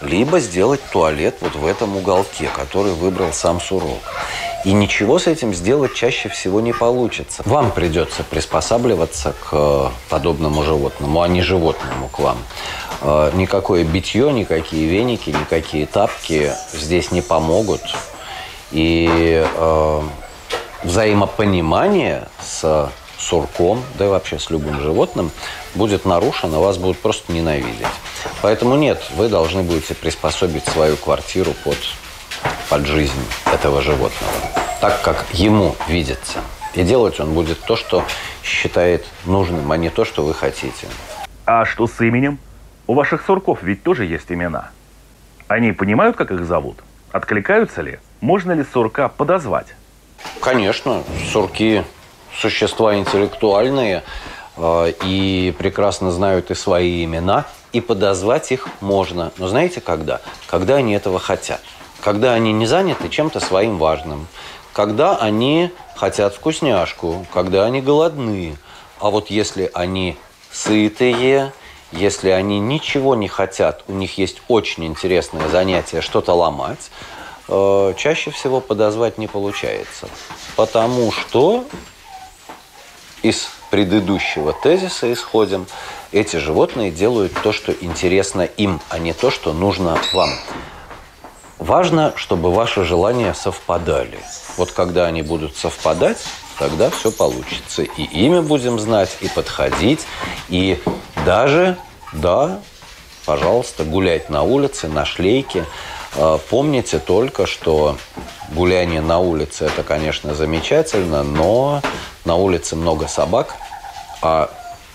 либо 0.00 0.40
сделать 0.40 0.80
туалет 0.92 1.36
вот 1.40 1.54
в 1.54 1.66
этом 1.66 1.96
уголке, 1.96 2.48
который 2.54 2.92
выбрал 2.92 3.32
сам 3.32 3.60
сурок. 3.60 3.98
И 4.64 4.72
ничего 4.72 5.18
с 5.18 5.26
этим 5.26 5.54
сделать 5.54 5.94
чаще 5.94 6.28
всего 6.28 6.60
не 6.60 6.72
получится. 6.72 7.42
Вам 7.46 7.70
придется 7.70 8.22
приспосабливаться 8.24 9.34
к 9.48 9.90
подобному 10.10 10.62
животному, 10.62 11.22
а 11.22 11.28
не 11.28 11.40
животному 11.40 12.08
к 12.08 12.18
вам. 12.18 12.38
Э, 13.00 13.30
никакое 13.34 13.84
битье, 13.84 14.30
никакие 14.32 14.86
веники, 14.86 15.30
никакие 15.30 15.86
тапки 15.86 16.52
здесь 16.72 17.10
не 17.10 17.22
помогут. 17.22 17.80
И 18.70 19.08
э, 19.44 20.02
взаимопонимание 20.84 22.28
с 22.42 22.90
сурком, 23.20 23.82
да 23.98 24.06
и 24.06 24.08
вообще 24.08 24.38
с 24.38 24.50
любым 24.50 24.80
животным, 24.80 25.30
будет 25.74 26.04
нарушено, 26.04 26.60
вас 26.60 26.78
будут 26.78 26.98
просто 26.98 27.32
ненавидеть. 27.32 27.86
Поэтому 28.42 28.76
нет, 28.76 29.02
вы 29.16 29.28
должны 29.28 29.62
будете 29.62 29.94
приспособить 29.94 30.64
свою 30.64 30.96
квартиру 30.96 31.52
под, 31.64 31.76
под 32.68 32.86
жизнь 32.86 33.22
этого 33.52 33.82
животного, 33.82 34.32
так 34.80 35.02
как 35.02 35.26
ему 35.32 35.76
видится. 35.88 36.40
И 36.74 36.82
делать 36.82 37.20
он 37.20 37.34
будет 37.34 37.60
то, 37.60 37.76
что 37.76 38.04
считает 38.42 39.04
нужным, 39.26 39.70
а 39.70 39.76
не 39.76 39.90
то, 39.90 40.04
что 40.04 40.24
вы 40.24 40.34
хотите. 40.34 40.86
А 41.44 41.64
что 41.64 41.86
с 41.86 42.00
именем? 42.00 42.38
У 42.86 42.94
ваших 42.94 43.24
сурков 43.24 43.62
ведь 43.62 43.82
тоже 43.82 44.04
есть 44.04 44.30
имена. 44.30 44.70
Они 45.48 45.72
понимают, 45.72 46.16
как 46.16 46.30
их 46.30 46.44
зовут? 46.44 46.78
Откликаются 47.12 47.82
ли? 47.82 47.98
Можно 48.20 48.52
ли 48.52 48.64
сурка 48.72 49.08
подозвать? 49.08 49.66
Конечно, 50.40 51.02
сурки 51.32 51.82
существа 52.40 52.96
интеллектуальные 52.96 54.02
э, 54.56 54.92
и 55.04 55.54
прекрасно 55.58 56.10
знают 56.10 56.50
и 56.50 56.54
свои 56.54 57.04
имена, 57.04 57.46
и 57.72 57.80
подозвать 57.80 58.50
их 58.50 58.68
можно. 58.80 59.32
Но 59.36 59.48
знаете 59.48 59.80
когда? 59.80 60.20
Когда 60.46 60.76
они 60.76 60.94
этого 60.94 61.18
хотят. 61.18 61.60
Когда 62.00 62.32
они 62.32 62.52
не 62.52 62.66
заняты 62.66 63.08
чем-то 63.08 63.40
своим 63.40 63.78
важным. 63.78 64.26
Когда 64.72 65.16
они 65.16 65.70
хотят 65.96 66.34
вкусняшку, 66.34 67.26
когда 67.32 67.64
они 67.64 67.82
голодны. 67.82 68.56
А 68.98 69.10
вот 69.10 69.30
если 69.30 69.70
они 69.74 70.16
сытые, 70.50 71.52
если 71.92 72.30
они 72.30 72.58
ничего 72.58 73.14
не 73.14 73.28
хотят, 73.28 73.84
у 73.86 73.92
них 73.92 74.16
есть 74.16 74.40
очень 74.48 74.86
интересное 74.86 75.48
занятие 75.48 76.00
что-то 76.00 76.32
ломать, 76.32 76.90
э, 77.48 77.94
чаще 77.96 78.30
всего 78.30 78.60
подозвать 78.60 79.18
не 79.18 79.26
получается. 79.26 80.08
Потому 80.56 81.12
что 81.12 81.64
из 83.22 83.48
предыдущего 83.70 84.52
тезиса 84.52 85.12
исходим, 85.12 85.66
эти 86.12 86.36
животные 86.36 86.90
делают 86.90 87.32
то, 87.42 87.52
что 87.52 87.72
интересно 87.72 88.42
им, 88.42 88.80
а 88.88 88.98
не 88.98 89.12
то, 89.12 89.30
что 89.30 89.52
нужно 89.52 89.98
вам. 90.12 90.30
Важно, 91.58 92.14
чтобы 92.16 92.52
ваши 92.52 92.84
желания 92.84 93.34
совпадали. 93.34 94.18
Вот 94.56 94.72
когда 94.72 95.06
они 95.06 95.22
будут 95.22 95.56
совпадать, 95.56 96.18
тогда 96.58 96.90
все 96.90 97.12
получится. 97.12 97.82
И 97.82 98.02
имя 98.02 98.42
будем 98.42 98.78
знать, 98.78 99.16
и 99.20 99.28
подходить, 99.28 100.00
и 100.48 100.80
даже, 101.24 101.76
да, 102.12 102.60
пожалуйста, 103.26 103.84
гулять 103.84 104.30
на 104.30 104.42
улице, 104.42 104.88
на 104.88 105.04
шлейке. 105.04 105.64
А, 106.16 106.38
помните 106.38 106.98
только, 106.98 107.46
что 107.46 107.96
гуляние 108.52 109.02
на 109.02 109.18
улице– 109.18 109.64
это, 109.66 109.82
конечно, 109.82 110.34
замечательно, 110.34 111.22
но 111.22 111.82
на 112.30 112.36
улице 112.36 112.76
много 112.76 113.08
собак, 113.08 113.56
а 114.22 114.50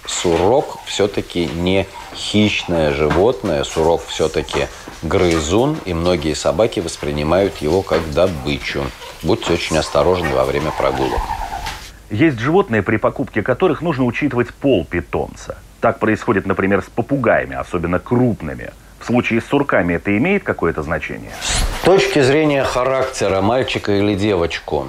сурок 0.07 0.77
все-таки 0.85 1.47
не 1.47 1.85
хищное 2.15 2.93
животное, 2.93 3.65
сурок 3.65 4.03
все-таки 4.07 4.67
грызун, 5.03 5.77
и 5.83 5.93
многие 5.93 6.33
собаки 6.33 6.79
воспринимают 6.79 7.57
его 7.57 7.81
как 7.81 8.09
добычу. 8.13 8.85
Будьте 9.21 9.51
очень 9.51 9.77
осторожны 9.77 10.29
во 10.33 10.45
время 10.45 10.71
прогулок. 10.71 11.19
Есть 12.09 12.39
животные, 12.39 12.81
при 12.81 12.95
покупке 12.95 13.41
которых 13.41 13.81
нужно 13.81 14.05
учитывать 14.05 14.53
пол 14.53 14.85
питомца. 14.85 15.57
Так 15.81 15.99
происходит, 15.99 16.45
например, 16.45 16.81
с 16.81 16.89
попугаями, 16.89 17.57
особенно 17.57 17.99
крупными. 17.99 18.71
В 19.01 19.05
случае 19.07 19.41
с 19.41 19.45
сурками 19.45 19.95
это 19.95 20.17
имеет 20.17 20.43
какое-то 20.43 20.83
значение? 20.83 21.31
С 21.81 21.85
точки 21.85 22.21
зрения 22.21 22.63
характера 22.63 23.41
мальчика 23.41 23.91
или 23.91 24.15
девочку, 24.15 24.87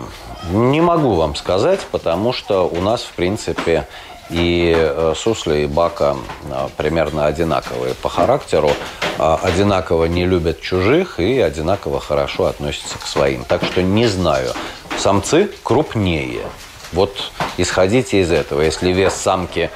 не 0.51 0.81
могу 0.81 1.15
вам 1.15 1.35
сказать, 1.35 1.81
потому 1.91 2.33
что 2.33 2.69
у 2.69 2.81
нас, 2.81 3.03
в 3.03 3.13
принципе, 3.13 3.87
и 4.31 4.75
э, 4.77 5.15
Сусли, 5.17 5.63
и 5.63 5.67
Бака 5.67 6.17
э, 6.51 6.69
примерно 6.77 7.27
одинаковые 7.27 7.95
по 7.95 8.09
характеру, 8.09 8.71
а 9.19 9.39
одинаково 9.43 10.07
не 10.07 10.27
любят 10.27 10.61
чужих 10.61 11.21
и 11.21 11.41
одинаково 11.41 12.01
хорошо 12.01 12.47
относятся 12.47 12.99
к 12.99 13.07
своим. 13.07 13.45
Так 13.45 13.65
что 13.65 13.83
не 13.83 14.07
знаю. 14.07 14.53
Самцы 14.99 15.51
крупнее. 15.63 16.43
Вот 16.93 17.31
исходите 17.57 18.21
из 18.21 18.33
этого. 18.33 18.63
Если 18.63 18.93
вес 18.93 19.15
самки 19.15 19.71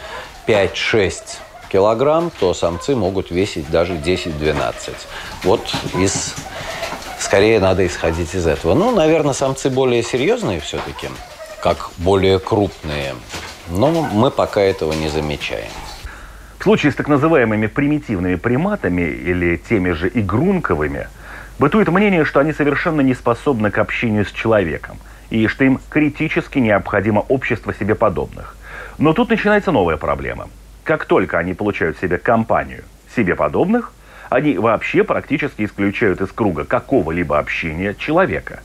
5-6 0.47 1.15
килограмм, 1.71 2.31
то 2.41 2.55
самцы 2.55 2.97
могут 2.97 3.31
весить 3.31 3.71
даже 3.71 3.95
10-12. 3.95 4.95
Вот 5.45 5.61
из... 5.95 6.35
Скорее 7.21 7.61
надо 7.61 7.87
исходить 7.87 8.35
из 8.35 8.47
этого. 8.47 8.75
Ну, 8.75 8.91
наверное, 8.91 9.35
самцы 9.35 9.71
более 9.71 10.03
серьезные 10.03 10.59
все-таки, 10.59 11.09
как 11.63 11.91
более 11.99 12.41
крупные. 12.41 13.15
Но 13.69 13.91
мы 13.91 14.33
пока 14.33 14.61
этого 14.61 14.93
не 14.93 15.09
замечаем. 15.09 15.71
В 16.59 16.65
случае 16.65 16.91
с 16.91 16.97
так 16.97 17.07
называемыми 17.07 17.69
примитивными 17.69 18.35
приматами 18.35 19.03
или 19.03 19.57
теми 19.57 19.93
же 19.93 20.11
игрунковыми, 20.13 21.07
бытует 21.59 21.89
мнение, 21.89 22.25
что 22.25 22.41
они 22.41 22.53
совершенно 22.53 23.03
не 23.03 23.15
способны 23.15 23.71
к 23.71 23.79
общению 23.79 24.27
с 24.27 24.33
человеком– 24.33 24.99
и 25.31 25.47
что 25.47 25.65
им 25.65 25.81
критически 25.89 26.59
необходимо 26.59 27.21
общество 27.21 27.73
себе 27.73 27.95
подобных. 27.95 28.57
Но 28.99 29.13
тут 29.13 29.31
начинается 29.31 29.73
новая 29.73 29.97
проблема. 29.97 30.49
Как 30.85 31.05
только 31.05 31.39
они 31.39 31.55
получают 31.55 31.99
себе 31.99 32.19
компанию 32.19 32.85
себе 33.15 33.35
подобных, 33.35 33.93
они 34.31 34.57
вообще 34.57 35.05
практически 35.05 35.65
исключают 35.65 36.21
из 36.21 36.29
круга 36.33 36.65
какого-либо 36.65 37.39
общения 37.39 37.95
человека. 37.95 38.61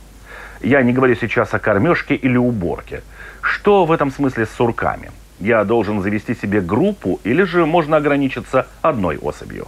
Я 0.61 0.82
не 0.84 0.93
говорю 0.93 1.16
сейчас 1.16 1.53
о 1.53 1.59
кормежке 1.59 2.16
или 2.16 2.38
уборке. 2.38 3.01
Что 3.41 3.86
в 3.86 3.91
этом 3.91 4.11
смысле 4.11 4.45
с 4.45 4.51
сурками? 4.51 5.11
Я 5.39 5.63
должен 5.63 6.01
завести 6.01 6.34
себе 6.36 6.61
группу 6.61 7.20
или 7.24 7.43
же 7.43 7.66
можно 7.66 7.97
ограничиться 7.97 8.68
одной 8.82 9.18
особью? 9.18 9.68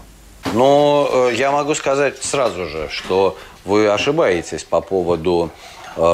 Ну, 0.53 1.09
э, 1.11 1.33
я 1.33 1.51
могу 1.51 1.73
сказать 1.75 2.23
сразу 2.23 2.67
же, 2.67 2.87
что 2.89 3.37
вы 3.65 3.89
ошибаетесь 3.89 4.63
по 4.63 4.81
поводу 4.81 5.51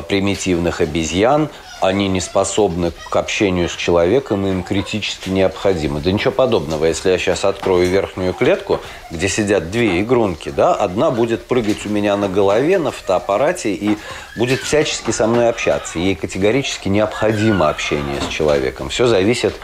примитивных 0.08 0.82
обезьян, 0.82 1.50
они 1.82 2.08
не 2.08 2.22
способны 2.22 2.94
к 3.10 3.16
общению 3.16 3.68
с 3.68 3.76
человеком, 3.76 4.48
им 4.48 4.64
критически 4.64 5.30
необходимо. 5.30 6.00
Да 6.00 6.14
ничего 6.14 6.32
подобного. 6.32 6.86
Если 6.86 7.10
я 7.10 7.18
сейчас 7.18 7.44
открою 7.44 7.90
верхнюю 7.90 8.34
клетку, 8.34 8.80
где 9.12 9.28
сидят 9.28 9.70
две 9.70 10.00
игрунки, 10.00 10.50
да, 10.50 10.74
одна 10.74 11.12
будет 11.12 11.46
прыгать 11.46 11.86
у 11.86 11.90
меня 11.90 12.16
на 12.16 12.30
голове, 12.30 12.80
на 12.80 12.92
фотоаппарате 12.92 13.74
и 13.74 13.98
будет 14.38 14.62
всячески 14.62 15.12
со 15.12 15.28
мной 15.28 15.50
общаться. 15.50 16.00
Ей 16.00 16.16
категорически 16.16 16.88
необходимо 16.88 17.68
общение 17.68 18.22
с 18.22 18.32
человеком. 18.32 18.88
Все 18.88 19.08
зависит 19.08 19.56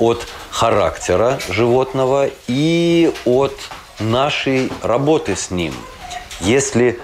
от 0.00 0.26
характера 0.50 1.38
животного 1.48 2.28
и 2.48 3.12
от 3.24 3.56
нашей 4.00 4.72
работы 4.82 5.36
с 5.36 5.52
ним. 5.52 5.74
Если 6.40 6.98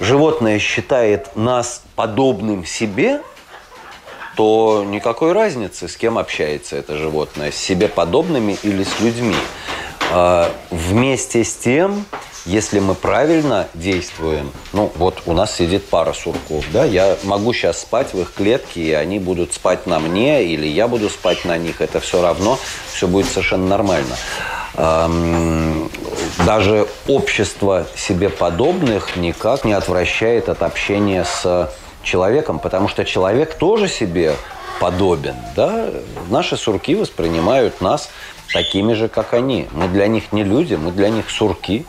животное 0.00 0.58
считает 0.58 1.34
нас 1.34 1.82
подобным 1.96 2.64
себе, 2.64 3.22
то 4.36 4.84
никакой 4.86 5.32
разницы, 5.32 5.88
с 5.88 5.96
кем 5.96 6.18
общается 6.18 6.76
это 6.76 6.96
животное, 6.96 7.50
с 7.50 7.56
себе 7.56 7.88
подобными 7.88 8.56
или 8.62 8.84
с 8.84 9.00
людьми. 9.00 9.34
А, 10.12 10.52
вместе 10.70 11.42
с 11.42 11.54
тем, 11.54 12.04
если 12.44 12.78
мы 12.78 12.94
правильно 12.94 13.66
действуем, 13.74 14.52
ну 14.72 14.92
вот 14.96 15.22
у 15.26 15.32
нас 15.32 15.56
сидит 15.56 15.88
пара 15.88 16.12
сурков, 16.12 16.64
да, 16.72 16.84
я 16.84 17.16
могу 17.24 17.52
сейчас 17.52 17.80
спать 17.80 18.12
в 18.12 18.20
их 18.20 18.34
клетке, 18.34 18.80
и 18.82 18.92
они 18.92 19.18
будут 19.18 19.54
спать 19.54 19.86
на 19.86 19.98
мне, 19.98 20.44
или 20.44 20.66
я 20.66 20.86
буду 20.86 21.08
спать 21.08 21.44
на 21.44 21.56
них, 21.58 21.80
это 21.80 21.98
все 21.98 22.22
равно, 22.22 22.58
все 22.92 23.08
будет 23.08 23.26
совершенно 23.26 23.66
нормально. 23.66 24.16
даже 26.44 26.86
общество 27.08 27.86
себе 27.96 28.28
подобных 28.28 29.16
никак 29.16 29.64
не 29.64 29.72
отвращает 29.72 30.48
от 30.48 30.62
общения 30.62 31.24
с 31.24 31.72
человеком, 32.06 32.58
потому 32.58 32.88
что 32.88 33.04
человек 33.04 33.54
тоже 33.54 33.88
себе 33.88 34.36
подобен. 34.80 35.34
Да? 35.54 35.90
Наши 36.30 36.56
сурки 36.56 36.94
воспринимают 36.94 37.80
нас 37.80 38.08
такими 38.52 38.94
же, 38.94 39.08
как 39.08 39.34
они. 39.34 39.68
Мы 39.72 39.88
для 39.88 40.06
них 40.06 40.32
не 40.32 40.44
люди, 40.44 40.74
мы 40.74 40.92
для 40.92 41.10
них 41.10 41.28
сурки. 41.28 41.84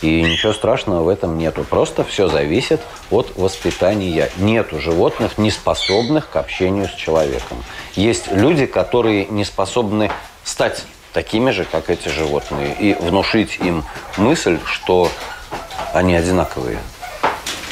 И 0.00 0.22
ничего 0.22 0.52
страшного 0.52 1.02
в 1.02 1.08
этом 1.08 1.36
нету. 1.38 1.64
Просто 1.64 2.04
все 2.04 2.28
зависит 2.28 2.80
от 3.10 3.36
воспитания. 3.36 4.30
Нету 4.36 4.78
животных, 4.78 5.38
не 5.38 5.50
способных 5.50 6.30
к 6.30 6.36
общению 6.36 6.88
с 6.88 6.92
человеком. 6.92 7.64
Есть 7.94 8.30
люди, 8.30 8.66
которые 8.66 9.26
не 9.26 9.44
способны 9.44 10.12
стать 10.44 10.84
такими 11.12 11.50
же, 11.50 11.64
как 11.64 11.90
эти 11.90 12.08
животные, 12.08 12.76
и 12.78 12.94
внушить 12.94 13.58
им 13.58 13.82
мысль, 14.18 14.60
что 14.64 15.10
они 15.92 16.14
одинаковые. 16.14 16.78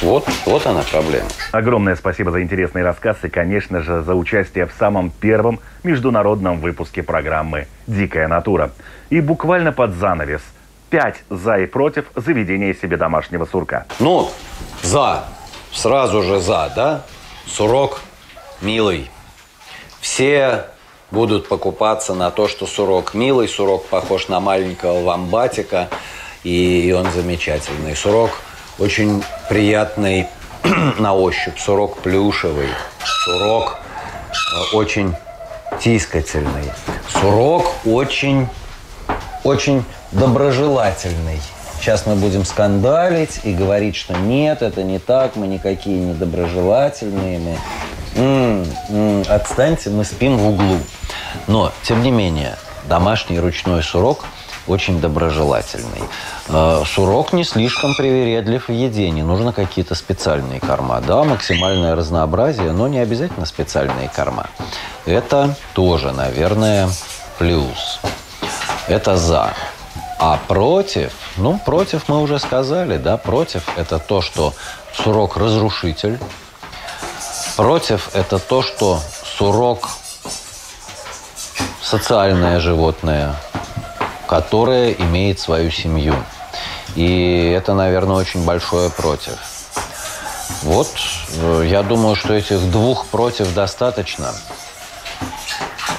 Вот, 0.03 0.28
вот 0.44 0.66
она 0.66 0.82
проблема. 0.82 1.28
Огромное 1.53 1.97
спасибо 1.97 2.30
за 2.30 2.42
интересный 2.42 2.82
рассказ 2.82 3.16
и, 3.22 3.28
конечно 3.28 3.82
же, 3.82 4.03
за 4.03 4.14
участие 4.14 4.66
в 4.66 4.72
самом 4.78 5.11
первом 5.11 5.61
международном 5.84 6.61
выпуске 6.61 7.03
программы 7.03 7.66
«Дикая 7.86 8.28
натура». 8.28 8.72
И 9.11 9.20
буквально 9.20 9.72
под 9.72 9.94
занавес– 9.94 10.42
Пять 10.90 11.16
за 11.28 11.59
и 11.59 11.66
против 11.66 12.07
заведения 12.14 12.72
себе 12.72 12.97
домашнего 12.97 13.44
сурка. 13.44 13.86
Ну, 13.99 14.30
за. 14.82 15.24
Сразу 15.72 16.22
же 16.22 16.38
за, 16.38 16.72
да? 16.76 17.03
Сурок 17.44 18.01
милый. 18.61 19.11
Все 20.01 20.66
будут 21.11 21.49
покупаться 21.49 22.14
на 22.14 22.30
то, 22.30 22.47
что 22.47 22.66
сурок 22.66 23.14
милый, 23.14 23.49
сурок 23.49 23.86
похож 23.86 24.28
на 24.28 24.38
маленького 24.38 25.03
вамбатика, 25.03 25.88
и 26.44 26.94
он 26.97 27.11
замечательный. 27.11 27.97
Сурок 27.97 28.30
очень 28.79 29.22
приятный 29.49 30.29
на 30.99 31.14
ощупь, 31.14 31.59
сурок 31.59 31.99
плюшевый, 31.99 32.68
сурок 33.24 33.79
э, 34.31 34.77
очень 34.77 35.14
тискательный, 35.81 36.72
сурок 37.09 37.74
очень, 37.85 38.49
очень 39.45 39.85
доброжелательный. 40.12 41.41
Сейчас 41.79 42.07
мы 42.07 42.16
будем 42.16 42.45
скандалить 42.45 43.41
и 43.45 43.53
говорить, 43.53 43.97
что 43.97 44.14
нет, 44.14 44.62
это 44.62 44.83
не 44.83 44.99
так, 44.99 45.37
мы 45.37 45.47
никакие 45.47 45.99
не 45.99 46.14
доброжелательные, 46.14 47.39
мы... 47.39 47.59
М-м-м, 48.16 49.24
отстаньте, 49.29 49.91
мы 49.91 50.05
спим 50.05 50.39
в 50.39 50.49
углу. 50.49 50.79
Но, 51.47 51.70
тем 51.83 52.03
не 52.03 52.11
менее, 52.11 52.57
домашний 52.89 53.39
ручной 53.39 53.83
сурок 53.83 54.24
очень 54.67 55.01
доброжелательный. 55.01 56.03
Э, 56.49 56.83
сурок 56.87 57.33
не 57.33 57.45
слишком 57.45 57.95
привередлив 57.95 58.69
в 58.69 58.73
еде, 58.73 59.11
не 59.11 59.23
нужно 59.23 59.53
какие-то 59.53 59.95
специальные 59.95 60.61
корма. 60.61 61.01
Да, 61.01 61.25
максимальное 61.25 61.95
разнообразие, 61.95 62.73
но 62.73 62.89
не 62.89 62.99
обязательно 62.99 63.47
специальные 63.47 64.09
корма. 64.09 64.47
Это 65.05 65.55
тоже, 65.75 66.12
наверное, 66.12 66.89
плюс. 67.39 68.01
Это 68.89 69.17
за. 69.17 69.53
А 70.19 70.39
против, 70.49 71.12
ну, 71.37 71.59
против 71.59 72.09
мы 72.09 72.23
уже 72.23 72.39
сказали, 72.39 72.97
да, 72.97 73.17
против– 73.19 73.69
это 73.77 73.99
то, 73.99 74.23
что 74.23 74.55
сурок– 74.95 75.37
разрушитель. 75.39 76.19
Против– 77.57 78.11
это 78.14 78.39
то, 78.39 78.62
что 78.62 78.99
сурок– 79.37 79.91
социальное 81.83 82.61
животное, 82.61 83.37
которое 84.27 84.93
имеет 84.93 85.39
свою 85.39 85.70
семью. 85.70 86.14
И 86.95 87.53
это, 87.57 87.74
наверное, 87.74 88.16
очень 88.16 88.45
большое 88.45 88.91
против. 88.91 89.39
Вот, 90.62 90.89
э, 91.35 91.64
я 91.66 91.83
думаю, 91.83 92.16
что 92.16 92.35
этих 92.35 92.70
двух 92.70 93.07
против 93.07 93.53
достаточно. 93.55 94.33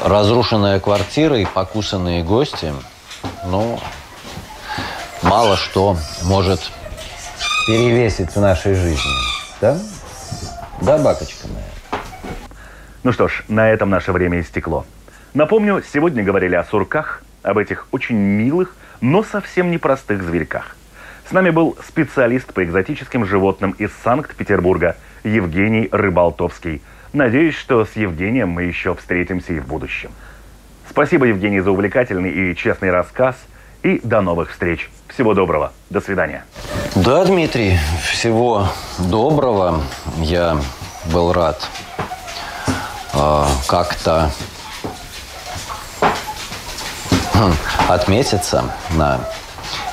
Разрушенная 0.03 0.79
квартира 0.79 1.37
и 1.37 1.45
покусанные 1.45 2.23
гости, 2.23 2.73
ну, 3.45 3.79
мало 5.21 5.57
что 5.57 5.97
может 6.23 6.61
перевесить 7.67 8.31
в 8.31 8.39
нашей 8.39 8.75
жизни. 8.75 9.11
Да? 9.61 9.77
Да, 10.81 10.97
бабочка 10.97 11.47
моя? 11.47 12.01
Ну 13.03 13.11
что 13.11 13.27
ж, 13.27 13.43
на 13.47 13.69
этом 13.69 13.89
наше 13.89 14.11
время 14.11 14.41
истекло. 14.41 14.85
Напомню, 15.33 15.83
сегодня 15.91 16.23
говорили 16.23 16.55
о 16.55 16.63
сурках, 16.63 17.21
об 17.47 17.57
этих 17.57 17.87
очень 17.91 18.17
милых, 18.17 18.75
но 19.01 19.23
совсем 19.23 19.71
непростых 19.71 20.21
зверьках. 20.23 20.75
С 21.27 21.31
нами 21.31 21.49
был 21.49 21.77
специалист 21.85 22.53
по 22.53 22.63
экзотическим 22.63 23.25
животным 23.25 23.71
из 23.71 23.91
Санкт-Петербурга 24.03 24.95
Евгений 25.23 25.89
Рыболтовский. 25.91 26.81
Надеюсь, 27.13 27.55
что 27.55 27.85
с 27.85 27.93
Евгением 27.95 28.49
мы 28.49 28.63
еще 28.63 28.95
встретимся 28.95 29.53
и 29.53 29.59
в 29.59 29.67
будущем. 29.67 30.11
Спасибо, 30.89 31.25
Евгений, 31.25 31.59
за 31.59 31.71
увлекательный 31.71 32.31
и 32.31 32.55
честный 32.55 32.91
рассказ. 32.91 33.35
И 33.83 33.99
до 34.03 34.21
новых 34.21 34.51
встреч. 34.51 34.89
Всего 35.07 35.33
доброго. 35.33 35.71
До 35.89 36.01
свидания. 36.01 36.43
Да, 36.95 37.23
Дмитрий, 37.25 37.77
всего 38.03 38.67
доброго. 38.97 39.81
Я 40.17 40.57
был 41.13 41.31
рад 41.31 41.69
э, 43.13 43.43
как-то 43.67 44.31
отметиться 47.87 48.63
на 48.91 49.19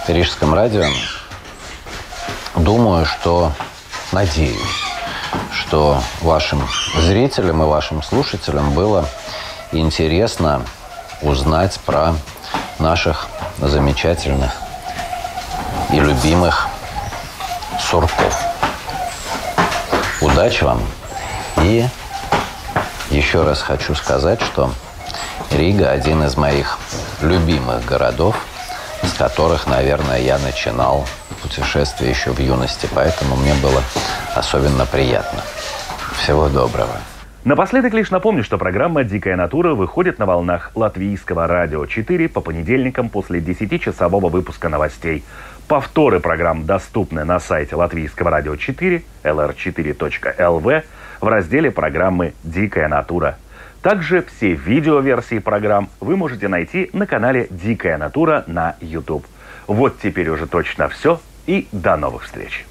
Рижском 0.09 0.55
радио. 0.55 0.85
Думаю, 2.57 3.05
что, 3.05 3.53
надеюсь, 4.13 4.57
что 5.53 6.01
вашим 6.21 6.67
зрителям 6.97 7.63
и 7.63 7.67
вашим 7.67 8.03
слушателям 8.03 8.73
было 8.73 9.09
интересно 9.73 10.63
узнать 11.23 11.79
про 11.85 12.15
наших 12.79 13.29
замечательных 13.59 14.53
и 15.91 16.01
любимых 16.01 16.69
сурков. 17.79 18.39
Удачи 20.21 20.65
вам! 20.65 20.83
И 21.59 21.87
еще 23.11 23.43
раз 23.43 23.61
хочу 23.61 23.95
сказать, 23.95 24.41
что 24.41 24.73
Рига– 25.51 25.91
один 25.91 26.25
из 26.25 26.37
моих 26.37 26.79
любимых 27.25 27.85
городов, 27.85 28.37
с 29.03 29.13
которых, 29.15 29.67
наверное, 29.67 30.21
я 30.21 30.39
начинал 30.39 31.07
путешествие 31.43 32.11
еще 32.11 32.31
в 32.31 32.39
юности, 32.39 32.89
поэтому 32.95 33.37
мне 33.37 33.55
было 33.55 33.83
особенно 34.35 34.87
приятно. 34.87 35.43
Всего 36.17 36.49
доброго! 36.49 37.01
Напоследок 37.45 37.93
лишь 37.93 38.11
напомню, 38.11 38.43
что 38.43 38.57
программа 38.57 39.05
«Дикая 39.05 39.37
натура» 39.37 39.75
выходит 39.75 40.19
на 40.19 40.25
волнах 40.25 40.71
Латвийского 40.75 41.47
радио 41.47 41.85
4 41.85 42.31
по 42.31 42.41
понедельникам 42.41 43.11
после 43.11 43.41
10-часового 43.41 44.31
выпуска 44.31 44.71
новостей. 44.71 45.25
Повторы 45.69 46.21
программ 46.21 46.65
доступны 46.65 47.25
на 47.25 47.39
сайте 47.41 47.77
Латвийского 47.77 48.31
радио 48.31 48.57
4, 48.57 49.03
lr4.lv, 49.25 50.83
в 51.21 51.29
разделе 51.29 51.71
программы 51.71 52.33
«Дикая 52.45 52.89
натура». 52.89 53.37
Также 53.85 54.23
все 54.23 54.55
видеоверсии 54.55 55.41
программ 55.41 55.91
вы 56.01 56.17
можете 56.17 56.49
найти 56.49 56.89
на 56.95 57.07
канале 57.07 57.49
«Дикая 57.51 57.99
натура» 57.99 58.43
на 58.47 58.77
YouTube. 58.81 59.27
Вот 59.67 59.99
теперь 60.01 60.31
уже 60.31 60.47
точно 60.47 60.89
все 60.89 61.21
и 61.47 61.69
до 61.71 61.99
новых 61.99 62.23
встреч! 62.23 62.65